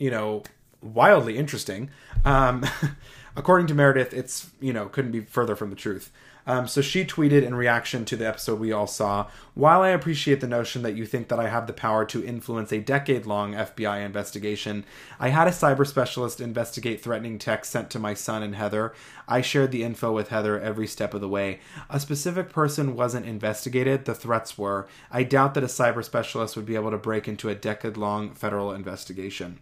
you 0.00 0.10
know, 0.10 0.42
wildly 0.82 1.38
interesting, 1.38 1.90
um, 2.24 2.64
according 3.36 3.68
to 3.68 3.74
Meredith, 3.74 4.12
it's, 4.12 4.50
you 4.60 4.72
know, 4.72 4.86
couldn't 4.86 5.12
be 5.12 5.20
further 5.20 5.54
from 5.54 5.70
the 5.70 5.76
truth. 5.76 6.10
Um, 6.46 6.68
so 6.68 6.80
she 6.80 7.04
tweeted 7.04 7.42
in 7.42 7.56
reaction 7.56 8.04
to 8.04 8.16
the 8.16 8.26
episode 8.26 8.60
we 8.60 8.70
all 8.70 8.86
saw 8.86 9.26
While 9.54 9.82
I 9.82 9.88
appreciate 9.88 10.40
the 10.40 10.46
notion 10.46 10.82
that 10.82 10.94
you 10.94 11.04
think 11.04 11.26
that 11.28 11.40
I 11.40 11.48
have 11.48 11.66
the 11.66 11.72
power 11.72 12.04
to 12.06 12.24
influence 12.24 12.72
a 12.72 12.78
decade 12.78 13.26
long 13.26 13.54
FBI 13.54 14.04
investigation, 14.04 14.84
I 15.18 15.30
had 15.30 15.48
a 15.48 15.50
cyber 15.50 15.86
specialist 15.86 16.40
investigate 16.40 17.02
threatening 17.02 17.38
texts 17.38 17.72
sent 17.72 17.90
to 17.90 17.98
my 17.98 18.14
son 18.14 18.42
and 18.42 18.54
Heather. 18.54 18.94
I 19.26 19.40
shared 19.40 19.72
the 19.72 19.82
info 19.82 20.12
with 20.12 20.28
Heather 20.28 20.60
every 20.60 20.86
step 20.86 21.14
of 21.14 21.20
the 21.20 21.28
way. 21.28 21.58
A 21.90 21.98
specific 21.98 22.50
person 22.50 22.94
wasn't 22.94 23.26
investigated, 23.26 24.04
the 24.04 24.14
threats 24.14 24.56
were. 24.56 24.86
I 25.10 25.24
doubt 25.24 25.54
that 25.54 25.64
a 25.64 25.68
cyber 25.68 26.04
specialist 26.04 26.54
would 26.54 26.66
be 26.66 26.76
able 26.76 26.92
to 26.92 26.98
break 26.98 27.26
into 27.26 27.48
a 27.48 27.54
decade 27.56 27.96
long 27.96 28.30
federal 28.34 28.72
investigation. 28.72 29.58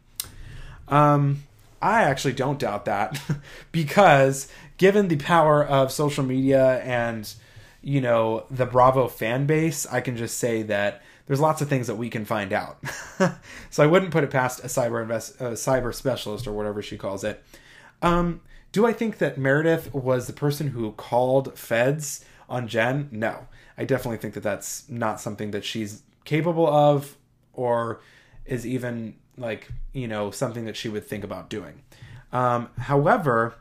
Um, 0.88 1.44
I 1.85 2.05
actually 2.05 2.33
don't 2.33 2.59
doubt 2.59 2.87
that 2.87 3.20
because 3.73 4.49
given 4.79 5.09
the 5.09 5.16
power 5.16 5.62
of 5.62 5.92
social 5.92 6.25
media 6.25 6.81
and 6.81 7.33
you 7.83 8.01
know 8.01 8.47
the 8.51 8.64
Bravo 8.64 9.07
fan 9.07 9.44
base, 9.44 9.87
I 9.87 10.01
can 10.01 10.16
just 10.16 10.38
say 10.38 10.62
that 10.62 11.03
there's 11.27 11.40
lots 11.40 11.61
of 11.61 11.68
things 11.68 11.87
that 11.87 11.97
we 11.97 12.09
can 12.09 12.25
find 12.25 12.55
out. 12.55 12.79
so 13.70 13.83
I 13.83 13.87
wouldn't 13.87 14.12
put 14.12 14.25
it 14.25 14.31
past 14.31 14.61
a 14.61 14.68
cyber 14.68 15.03
invest, 15.03 15.38
a 15.40 15.53
cyber 15.53 15.94
specialist 15.94 16.47
or 16.47 16.53
whatever 16.53 16.81
she 16.81 16.97
calls 16.97 17.23
it. 17.23 17.44
Um, 18.01 18.40
do 18.73 18.87
I 18.87 18.94
think 18.94 19.18
that 19.18 19.37
Meredith 19.37 19.92
was 19.92 20.27
the 20.27 20.33
person 20.33 20.68
who 20.68 20.90
called 20.92 21.59
feds 21.59 22.25
on 22.49 22.66
Jen? 22.66 23.11
No, 23.12 23.47
I 23.77 23.85
definitely 23.85 24.18
think 24.18 24.33
that 24.35 24.42
that's 24.42 24.88
not 24.88 25.20
something 25.20 25.51
that 25.51 25.66
she's 25.66 26.03
capable 26.25 26.66
of 26.66 27.18
or 27.53 28.01
is 28.47 28.66
even 28.66 29.16
like 29.37 29.68
you 29.92 30.09
know 30.09 30.31
something 30.31 30.64
that 30.64 30.77
she 30.77 30.88
would 30.88 31.07
think 31.07 31.25
about 31.25 31.51
doing. 31.51 31.83
Um, 32.33 32.68
however, 32.79 33.55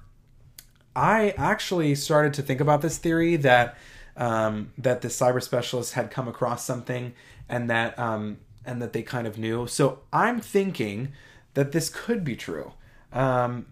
I 0.96 1.34
actually 1.38 1.96
started 1.96 2.34
to 2.36 2.42
think 2.42 2.60
about 2.60 2.82
this 2.82 2.98
theory 2.98 3.36
that 3.38 3.78
um, 4.16 4.72
that 4.78 5.02
the 5.02 5.08
cyber 5.08 5.42
specialist 5.42 5.94
had 5.94 6.12
come 6.12 6.28
across 6.28 6.64
something 6.64 7.14
and 7.50 7.70
that 7.70 7.98
um, 7.98 8.38
and 8.66 8.82
that 8.82 8.94
they 8.94 9.04
kind 9.04 9.28
of 9.28 9.38
knew. 9.38 9.68
So 9.68 10.00
I'm 10.12 10.40
thinking 10.40 11.14
that 11.54 11.72
this 11.72 11.90
could 11.90 12.24
be 12.24 12.36
true. 12.36 12.74
Um, 13.12 13.68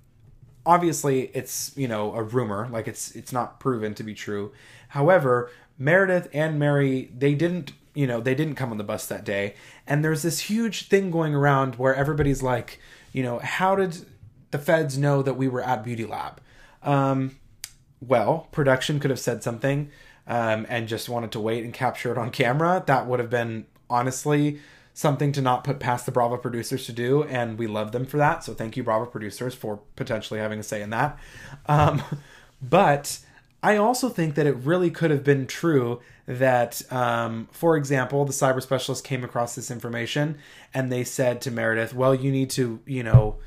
obviously, 0.65 1.31
it's 1.33 1.75
you 1.75 1.87
know 1.87 2.13
a 2.15 2.23
rumor, 2.23 2.67
like 2.71 2.87
it's 2.87 3.15
it's 3.15 3.31
not 3.31 3.59
proven 3.59 3.93
to 3.95 4.03
be 4.03 4.13
true. 4.13 4.51
However, 4.89 5.49
Meredith 5.77 6.29
and 6.33 6.59
Mary 6.59 7.11
they 7.17 7.35
didn't 7.35 7.73
you 7.93 8.07
know 8.07 8.21
they 8.21 8.35
didn't 8.35 8.55
come 8.55 8.71
on 8.71 8.77
the 8.77 8.83
bus 8.83 9.05
that 9.07 9.23
day, 9.23 9.55
and 9.87 10.03
there's 10.03 10.21
this 10.21 10.41
huge 10.41 10.87
thing 10.87 11.11
going 11.11 11.35
around 11.35 11.75
where 11.75 11.95
everybody's 11.95 12.41
like, 12.41 12.79
you 13.13 13.23
know, 13.23 13.39
how 13.39 13.75
did 13.75 14.05
the 14.51 14.59
feds 14.59 14.97
know 14.97 15.21
that 15.21 15.35
we 15.35 15.47
were 15.47 15.61
at 15.61 15.83
Beauty 15.83 16.05
Lab? 16.05 16.41
Um, 16.83 17.37
well, 17.99 18.47
production 18.51 18.99
could 18.99 19.11
have 19.11 19.19
said 19.19 19.43
something 19.43 19.91
um, 20.27 20.65
and 20.69 20.87
just 20.87 21.09
wanted 21.09 21.31
to 21.31 21.39
wait 21.39 21.63
and 21.63 21.73
capture 21.73 22.11
it 22.11 22.17
on 22.17 22.31
camera. 22.31 22.83
That 22.85 23.07
would 23.07 23.19
have 23.19 23.29
been 23.29 23.65
honestly 23.89 24.59
something 24.93 25.31
to 25.31 25.41
not 25.41 25.63
put 25.63 25.79
past 25.79 26.05
the 26.05 26.11
Bravo 26.11 26.37
producers 26.37 26.85
to 26.85 26.91
do, 26.91 27.23
and 27.23 27.57
we 27.57 27.67
love 27.67 27.91
them 27.91 28.05
for 28.05 28.17
that. 28.17 28.43
So 28.43 28.53
thank 28.53 28.75
you, 28.75 28.83
Bravo 28.83 29.05
producers, 29.05 29.53
for 29.53 29.79
potentially 29.95 30.39
having 30.39 30.59
a 30.59 30.63
say 30.63 30.81
in 30.81 30.89
that. 30.89 31.17
Um, 31.67 32.01
but 32.61 33.19
I 33.63 33.77
also 33.77 34.09
think 34.09 34.35
that 34.35 34.47
it 34.47 34.55
really 34.57 34.89
could 34.89 35.11
have 35.11 35.23
been 35.23 35.45
true 35.45 36.01
that, 36.25 36.81
um, 36.91 37.47
for 37.51 37.77
example, 37.77 38.25
the 38.25 38.33
cyber 38.33 38.61
specialist 38.61 39.03
came 39.03 39.23
across 39.23 39.53
this 39.55 39.69
information 39.69 40.37
and 40.73 40.91
they 40.91 41.03
said 41.03 41.41
to 41.41 41.51
Meredith, 41.51 41.93
"Well, 41.93 42.15
you 42.15 42.31
need 42.31 42.49
to, 42.51 42.79
you 42.85 43.03
know, 43.03 43.37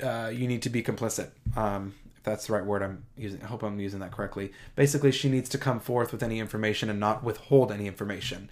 uh, 0.00 0.30
you 0.32 0.46
need 0.46 0.62
to 0.62 0.70
be 0.70 0.82
complicit." 0.82 1.30
Um, 1.56 1.94
if 2.16 2.22
that's 2.22 2.46
the 2.46 2.52
right 2.52 2.64
word 2.64 2.82
I'm 2.82 3.04
using. 3.16 3.42
I 3.42 3.46
hope 3.46 3.62
I'm 3.62 3.80
using 3.80 4.00
that 4.00 4.12
correctly. 4.12 4.52
Basically, 4.76 5.10
she 5.10 5.28
needs 5.28 5.48
to 5.48 5.58
come 5.58 5.80
forth 5.80 6.12
with 6.12 6.22
any 6.22 6.38
information 6.38 6.90
and 6.90 7.00
not 7.00 7.24
withhold 7.24 7.72
any 7.72 7.86
information. 7.86 8.50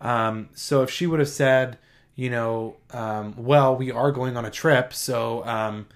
Um, 0.00 0.48
so 0.54 0.82
if 0.82 0.90
she 0.90 1.06
would 1.06 1.18
have 1.18 1.28
said, 1.28 1.78
you 2.14 2.30
know, 2.30 2.76
um, 2.92 3.34
well, 3.36 3.76
we 3.76 3.90
are 3.90 4.12
going 4.12 4.36
on 4.36 4.44
a 4.44 4.50
trip, 4.50 4.94
so 4.94 5.44
um, 5.44 5.88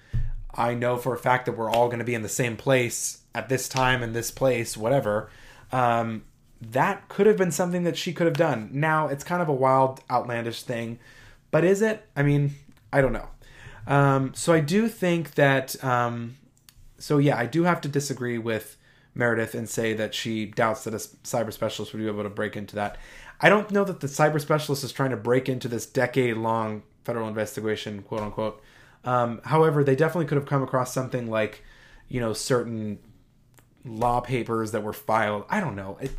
I 0.53 0.73
know 0.73 0.97
for 0.97 1.13
a 1.13 1.17
fact 1.17 1.45
that 1.45 1.57
we're 1.57 1.69
all 1.69 1.87
going 1.87 1.99
to 1.99 2.05
be 2.05 2.13
in 2.13 2.23
the 2.23 2.29
same 2.29 2.57
place 2.57 3.22
at 3.35 3.49
this 3.49 3.67
time 3.67 4.03
in 4.03 4.13
this 4.13 4.31
place, 4.31 4.77
whatever. 4.77 5.29
Um, 5.71 6.23
that 6.61 7.09
could 7.09 7.27
have 7.27 7.37
been 7.37 7.51
something 7.51 7.83
that 7.83 7.97
she 7.97 8.13
could 8.13 8.27
have 8.27 8.37
done. 8.37 8.69
Now 8.71 9.07
it's 9.07 9.23
kind 9.23 9.41
of 9.41 9.49
a 9.49 9.53
wild, 9.53 10.01
outlandish 10.09 10.63
thing, 10.63 10.99
but 11.51 11.63
is 11.63 11.81
it? 11.81 12.07
I 12.15 12.23
mean, 12.23 12.55
I 12.91 13.01
don't 13.01 13.13
know. 13.13 13.29
Um, 13.85 14.33
so 14.33 14.53
I 14.53 14.59
do 14.59 14.87
think 14.87 15.35
that. 15.35 15.83
Um, 15.83 16.37
so 16.97 17.17
yeah, 17.17 17.37
I 17.37 17.45
do 17.45 17.63
have 17.63 17.81
to 17.81 17.89
disagree 17.89 18.37
with 18.37 18.77
Meredith 19.13 19.55
and 19.55 19.69
say 19.69 19.93
that 19.93 20.15
she 20.15 20.45
doubts 20.45 20.85
that 20.85 20.93
a 20.93 20.97
cyber 20.97 21.51
specialist 21.51 21.91
would 21.93 21.99
be 21.99 22.07
able 22.07 22.23
to 22.23 22.29
break 22.29 22.55
into 22.55 22.75
that. 22.75 22.97
I 23.41 23.49
don't 23.49 23.69
know 23.71 23.83
that 23.83 23.99
the 23.99 24.07
cyber 24.07 24.39
specialist 24.39 24.83
is 24.83 24.93
trying 24.93 25.09
to 25.09 25.17
break 25.17 25.49
into 25.49 25.67
this 25.67 25.85
decade 25.85 26.37
long 26.37 26.83
federal 27.03 27.27
investigation, 27.27 28.03
quote 28.03 28.21
unquote. 28.21 28.61
Um, 29.03 29.41
however, 29.43 29.83
they 29.83 29.95
definitely 29.95 30.27
could 30.27 30.37
have 30.37 30.47
come 30.47 30.63
across 30.63 30.93
something 30.93 31.29
like, 31.29 31.63
you 32.07 32.21
know, 32.21 32.31
certain 32.31 32.99
law 33.85 34.19
papers 34.19 34.71
that 34.71 34.83
were 34.83 34.93
filed. 34.93 35.45
I 35.49 35.59
don't 35.59 35.75
know. 35.75 35.97
It, 36.01 36.11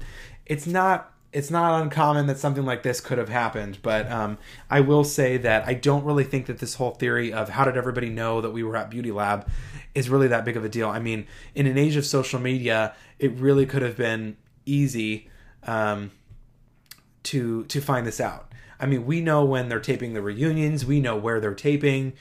it's 0.46 0.66
not 0.66 1.11
it's 1.33 1.50
not 1.50 1.83
uncommon 1.83 2.29
that 2.29 2.38
something 2.38 2.64
like 2.64 2.85
this 2.85 3.00
could 3.00 3.18
have 3.18 3.29
happened, 3.29 3.79
but 3.83 4.09
um, 4.11 4.38
I 4.70 4.81
will 4.81 5.03
say 5.03 5.37
that 5.38 5.66
I 5.66 5.74
don't 5.74 6.05
really 6.05 6.22
think 6.22 6.46
that 6.46 6.61
this 6.61 6.74
whole 6.74 6.92
theory 6.92 7.33
of 7.33 7.48
how 7.48 7.64
did 7.64 7.77
everybody 7.77 8.09
know 8.09 8.40
that 8.40 8.50
we 8.50 8.62
were 8.62 8.77
at 8.77 8.88
Beauty 8.88 9.11
Lab 9.11 9.48
is 9.96 10.09
really 10.09 10.29
that 10.29 10.44
big 10.44 10.57
of 10.57 10.64
a 10.64 10.68
deal. 10.68 10.88
I 10.88 11.00
mean, 11.00 11.27
in 11.57 11.66
an 11.66 11.77
age 11.77 11.96
of 11.96 12.07
social 12.07 12.38
media, 12.38 12.94
it 13.18 13.33
really 13.33 13.66
could 13.66 13.83
have 13.83 13.96
been 13.96 14.37
easy 14.64 15.29
um, 15.64 16.12
to 17.24 17.64
to 17.64 17.81
find 17.81 18.07
this 18.07 18.20
out. 18.20 18.53
I 18.79 18.87
mean, 18.87 19.05
we 19.05 19.20
know 19.20 19.44
when 19.44 19.68
they're 19.68 19.81
taping 19.81 20.14
the 20.14 20.22
reunions, 20.22 20.85
we 20.87 21.00
know 21.00 21.16
where 21.16 21.40
they're 21.40 21.55
taping, 21.55 22.12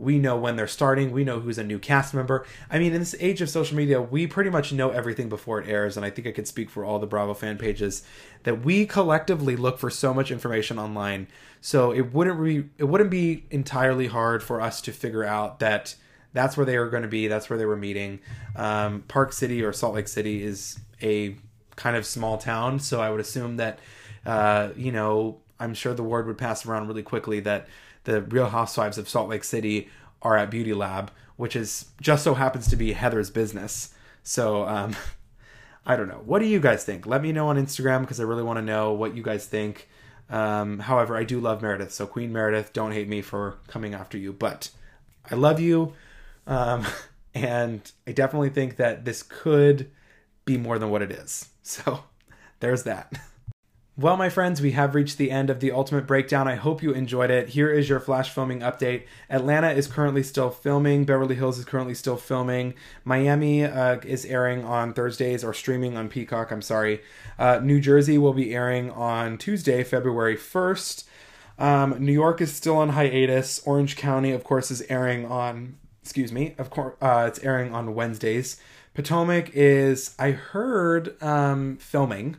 we 0.00 0.18
know 0.18 0.36
when 0.36 0.56
they're 0.56 0.66
starting, 0.66 1.12
we 1.12 1.24
know 1.24 1.40
who's 1.40 1.58
a 1.58 1.64
new 1.64 1.78
cast 1.78 2.14
member. 2.14 2.46
I 2.70 2.78
mean, 2.78 2.94
in 2.94 3.00
this 3.00 3.14
age 3.20 3.42
of 3.42 3.50
social 3.50 3.76
media, 3.76 4.00
we 4.00 4.26
pretty 4.26 4.48
much 4.48 4.72
know 4.72 4.90
everything 4.90 5.28
before 5.28 5.60
it 5.60 5.68
airs, 5.68 5.96
and 5.96 6.06
I 6.06 6.10
think 6.10 6.26
I 6.26 6.32
could 6.32 6.48
speak 6.48 6.70
for 6.70 6.84
all 6.84 6.98
the 6.98 7.06
Bravo 7.06 7.34
fan 7.34 7.58
pages 7.58 8.02
that 8.44 8.64
we 8.64 8.86
collectively 8.86 9.56
look 9.56 9.78
for 9.78 9.90
so 9.90 10.14
much 10.14 10.30
information 10.30 10.78
online. 10.78 11.28
So 11.60 11.92
it 11.92 12.14
wouldn't 12.14 12.42
be 12.42 12.70
it 12.78 12.84
wouldn't 12.84 13.10
be 13.10 13.44
entirely 13.50 14.06
hard 14.06 14.42
for 14.42 14.60
us 14.60 14.80
to 14.82 14.92
figure 14.92 15.24
out 15.24 15.58
that 15.60 15.94
that's 16.32 16.56
where 16.56 16.64
they 16.64 16.78
were 16.78 16.88
going 16.88 17.02
to 17.02 17.08
be, 17.08 17.28
that's 17.28 17.50
where 17.50 17.58
they 17.58 17.66
were 17.66 17.76
meeting. 17.76 18.20
Um, 18.56 19.02
Park 19.06 19.34
City 19.34 19.62
or 19.62 19.72
Salt 19.72 19.94
Lake 19.94 20.08
City 20.08 20.42
is 20.42 20.80
a 21.02 21.36
kind 21.76 21.96
of 21.96 22.06
small 22.06 22.38
town, 22.38 22.80
so 22.80 23.00
I 23.00 23.10
would 23.10 23.20
assume 23.20 23.58
that 23.58 23.78
uh, 24.24 24.70
you 24.76 24.92
know, 24.92 25.38
I'm 25.58 25.74
sure 25.74 25.94
the 25.94 26.02
word 26.02 26.26
would 26.26 26.38
pass 26.38 26.66
around 26.66 26.88
really 26.88 27.02
quickly 27.02 27.40
that 27.40 27.68
the 28.04 28.22
Real 28.22 28.48
Housewives 28.48 28.98
of 28.98 29.08
Salt 29.08 29.28
Lake 29.28 29.44
City 29.44 29.88
are 30.22 30.36
at 30.36 30.50
Beauty 30.50 30.74
Lab, 30.74 31.10
which 31.36 31.56
is 31.56 31.86
just 32.00 32.24
so 32.24 32.34
happens 32.34 32.68
to 32.68 32.76
be 32.76 32.92
Heather's 32.92 33.30
business. 33.30 33.94
So, 34.22 34.64
um, 34.66 34.96
I 35.86 35.96
don't 35.96 36.08
know. 36.08 36.22
What 36.24 36.40
do 36.40 36.46
you 36.46 36.60
guys 36.60 36.84
think? 36.84 37.06
Let 37.06 37.22
me 37.22 37.32
know 37.32 37.48
on 37.48 37.56
Instagram 37.56 38.02
because 38.02 38.20
I 38.20 38.24
really 38.24 38.42
want 38.42 38.58
to 38.58 38.64
know 38.64 38.92
what 38.92 39.16
you 39.16 39.22
guys 39.22 39.46
think. 39.46 39.88
Um, 40.28 40.78
however, 40.78 41.16
I 41.16 41.24
do 41.24 41.40
love 41.40 41.60
Meredith, 41.60 41.92
so 41.92 42.06
Queen 42.06 42.32
Meredith, 42.32 42.72
don't 42.72 42.92
hate 42.92 43.08
me 43.08 43.20
for 43.20 43.58
coming 43.66 43.94
after 43.94 44.16
you, 44.16 44.32
but 44.32 44.70
I 45.28 45.34
love 45.34 45.58
you, 45.58 45.94
um, 46.46 46.86
and 47.34 47.90
I 48.06 48.12
definitely 48.12 48.50
think 48.50 48.76
that 48.76 49.04
this 49.04 49.24
could 49.24 49.90
be 50.44 50.56
more 50.56 50.78
than 50.78 50.90
what 50.90 51.02
it 51.02 51.10
is. 51.10 51.48
So, 51.62 52.04
there's 52.60 52.84
that. 52.84 53.12
Well, 54.00 54.16
my 54.16 54.30
friends, 54.30 54.62
we 54.62 54.70
have 54.70 54.94
reached 54.94 55.18
the 55.18 55.30
end 55.30 55.50
of 55.50 55.60
the 55.60 55.72
Ultimate 55.72 56.06
Breakdown. 56.06 56.48
I 56.48 56.54
hope 56.54 56.82
you 56.82 56.90
enjoyed 56.92 57.30
it. 57.30 57.50
Here 57.50 57.70
is 57.70 57.90
your 57.90 58.00
flash 58.00 58.30
filming 58.30 58.60
update. 58.60 59.02
Atlanta 59.28 59.72
is 59.72 59.86
currently 59.86 60.22
still 60.22 60.48
filming. 60.48 61.04
Beverly 61.04 61.34
Hills 61.34 61.58
is 61.58 61.66
currently 61.66 61.92
still 61.92 62.16
filming. 62.16 62.72
Miami 63.04 63.62
uh, 63.62 63.98
is 64.02 64.24
airing 64.24 64.64
on 64.64 64.94
Thursdays 64.94 65.44
or 65.44 65.52
streaming 65.52 65.98
on 65.98 66.08
Peacock. 66.08 66.50
I'm 66.50 66.62
sorry. 66.62 67.02
Uh, 67.38 67.60
New 67.62 67.78
Jersey 67.78 68.16
will 68.16 68.32
be 68.32 68.54
airing 68.54 68.90
on 68.90 69.36
Tuesday, 69.36 69.84
February 69.84 70.38
1st. 70.38 71.04
Um, 71.58 72.02
New 72.02 72.14
York 72.14 72.40
is 72.40 72.54
still 72.54 72.78
on 72.78 72.88
hiatus. 72.90 73.60
Orange 73.66 73.96
County, 73.98 74.30
of 74.30 74.44
course, 74.44 74.70
is 74.70 74.80
airing 74.88 75.26
on. 75.26 75.76
Excuse 76.02 76.32
me. 76.32 76.54
Of 76.56 76.70
course, 76.70 76.96
uh, 77.02 77.26
it's 77.28 77.40
airing 77.40 77.74
on 77.74 77.94
Wednesdays. 77.94 78.58
Potomac 78.94 79.50
is, 79.52 80.14
I 80.18 80.30
heard, 80.30 81.22
um, 81.22 81.76
filming. 81.76 82.38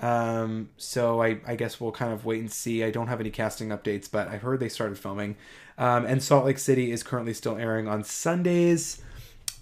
Um, 0.00 0.70
so 0.76 1.22
I, 1.22 1.40
I 1.46 1.56
guess 1.56 1.80
we'll 1.80 1.92
kind 1.92 2.12
of 2.12 2.24
wait 2.24 2.40
and 2.40 2.50
see. 2.50 2.82
I 2.82 2.90
don't 2.90 3.08
have 3.08 3.20
any 3.20 3.30
casting 3.30 3.68
updates, 3.68 4.10
but 4.10 4.28
I 4.28 4.38
heard 4.38 4.60
they 4.60 4.68
started 4.68 4.98
filming. 4.98 5.36
Um, 5.78 6.06
and 6.06 6.22
Salt 6.22 6.46
Lake 6.46 6.58
City 6.58 6.90
is 6.90 7.02
currently 7.02 7.34
still 7.34 7.56
airing 7.56 7.86
on 7.86 8.04
Sundays. 8.04 9.02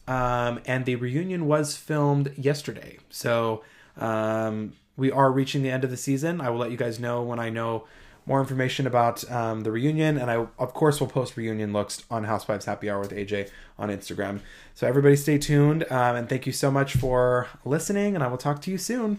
Um, 0.07 0.61
and 0.65 0.85
the 0.85 0.97
reunion 0.97 1.47
was 1.47 1.77
filmed 1.77 2.33
yesterday. 2.37 2.99
So 3.11 3.63
um, 3.97 4.73
we 4.97 5.11
are 5.11 5.31
reaching 5.31 5.63
the 5.63 5.71
end 5.71 5.85
of 5.85 5.91
the 5.91 5.97
season. 5.97 6.41
I 6.41 6.51
will 6.51 6.59
let 6.59 6.71
you 6.71 6.77
guys 6.77 6.99
know 6.99 7.23
when 7.23 7.39
I 7.39 7.51
know 7.51 7.85
more 8.25 8.41
information 8.41 8.87
about 8.87 9.29
um, 9.31 9.63
the 9.63 9.73
reunion. 9.73 10.19
And 10.19 10.31
I, 10.31 10.47
of 10.59 10.73
course, 10.73 11.01
will 11.01 11.09
post 11.09 11.37
reunion 11.37 11.73
looks 11.73 12.05
on 12.11 12.25
Housewives 12.25 12.67
Happy 12.67 12.89
Hour 12.89 13.01
with 13.01 13.11
AJ 13.11 13.51
on 13.79 13.89
Instagram. 13.89 14.41
So 14.75 14.87
everybody 14.87 15.17
stay 15.17 15.39
tuned. 15.39 15.85
Um, 15.91 16.17
and 16.17 16.29
thank 16.29 16.47
you 16.47 16.53
so 16.53 16.71
much 16.71 16.95
for 16.95 17.49
listening. 17.65 18.15
And 18.15 18.23
I 18.23 18.29
will 18.29 18.39
talk 18.39 18.63
to 18.63 18.71
you 18.71 18.79
soon. 18.79 19.19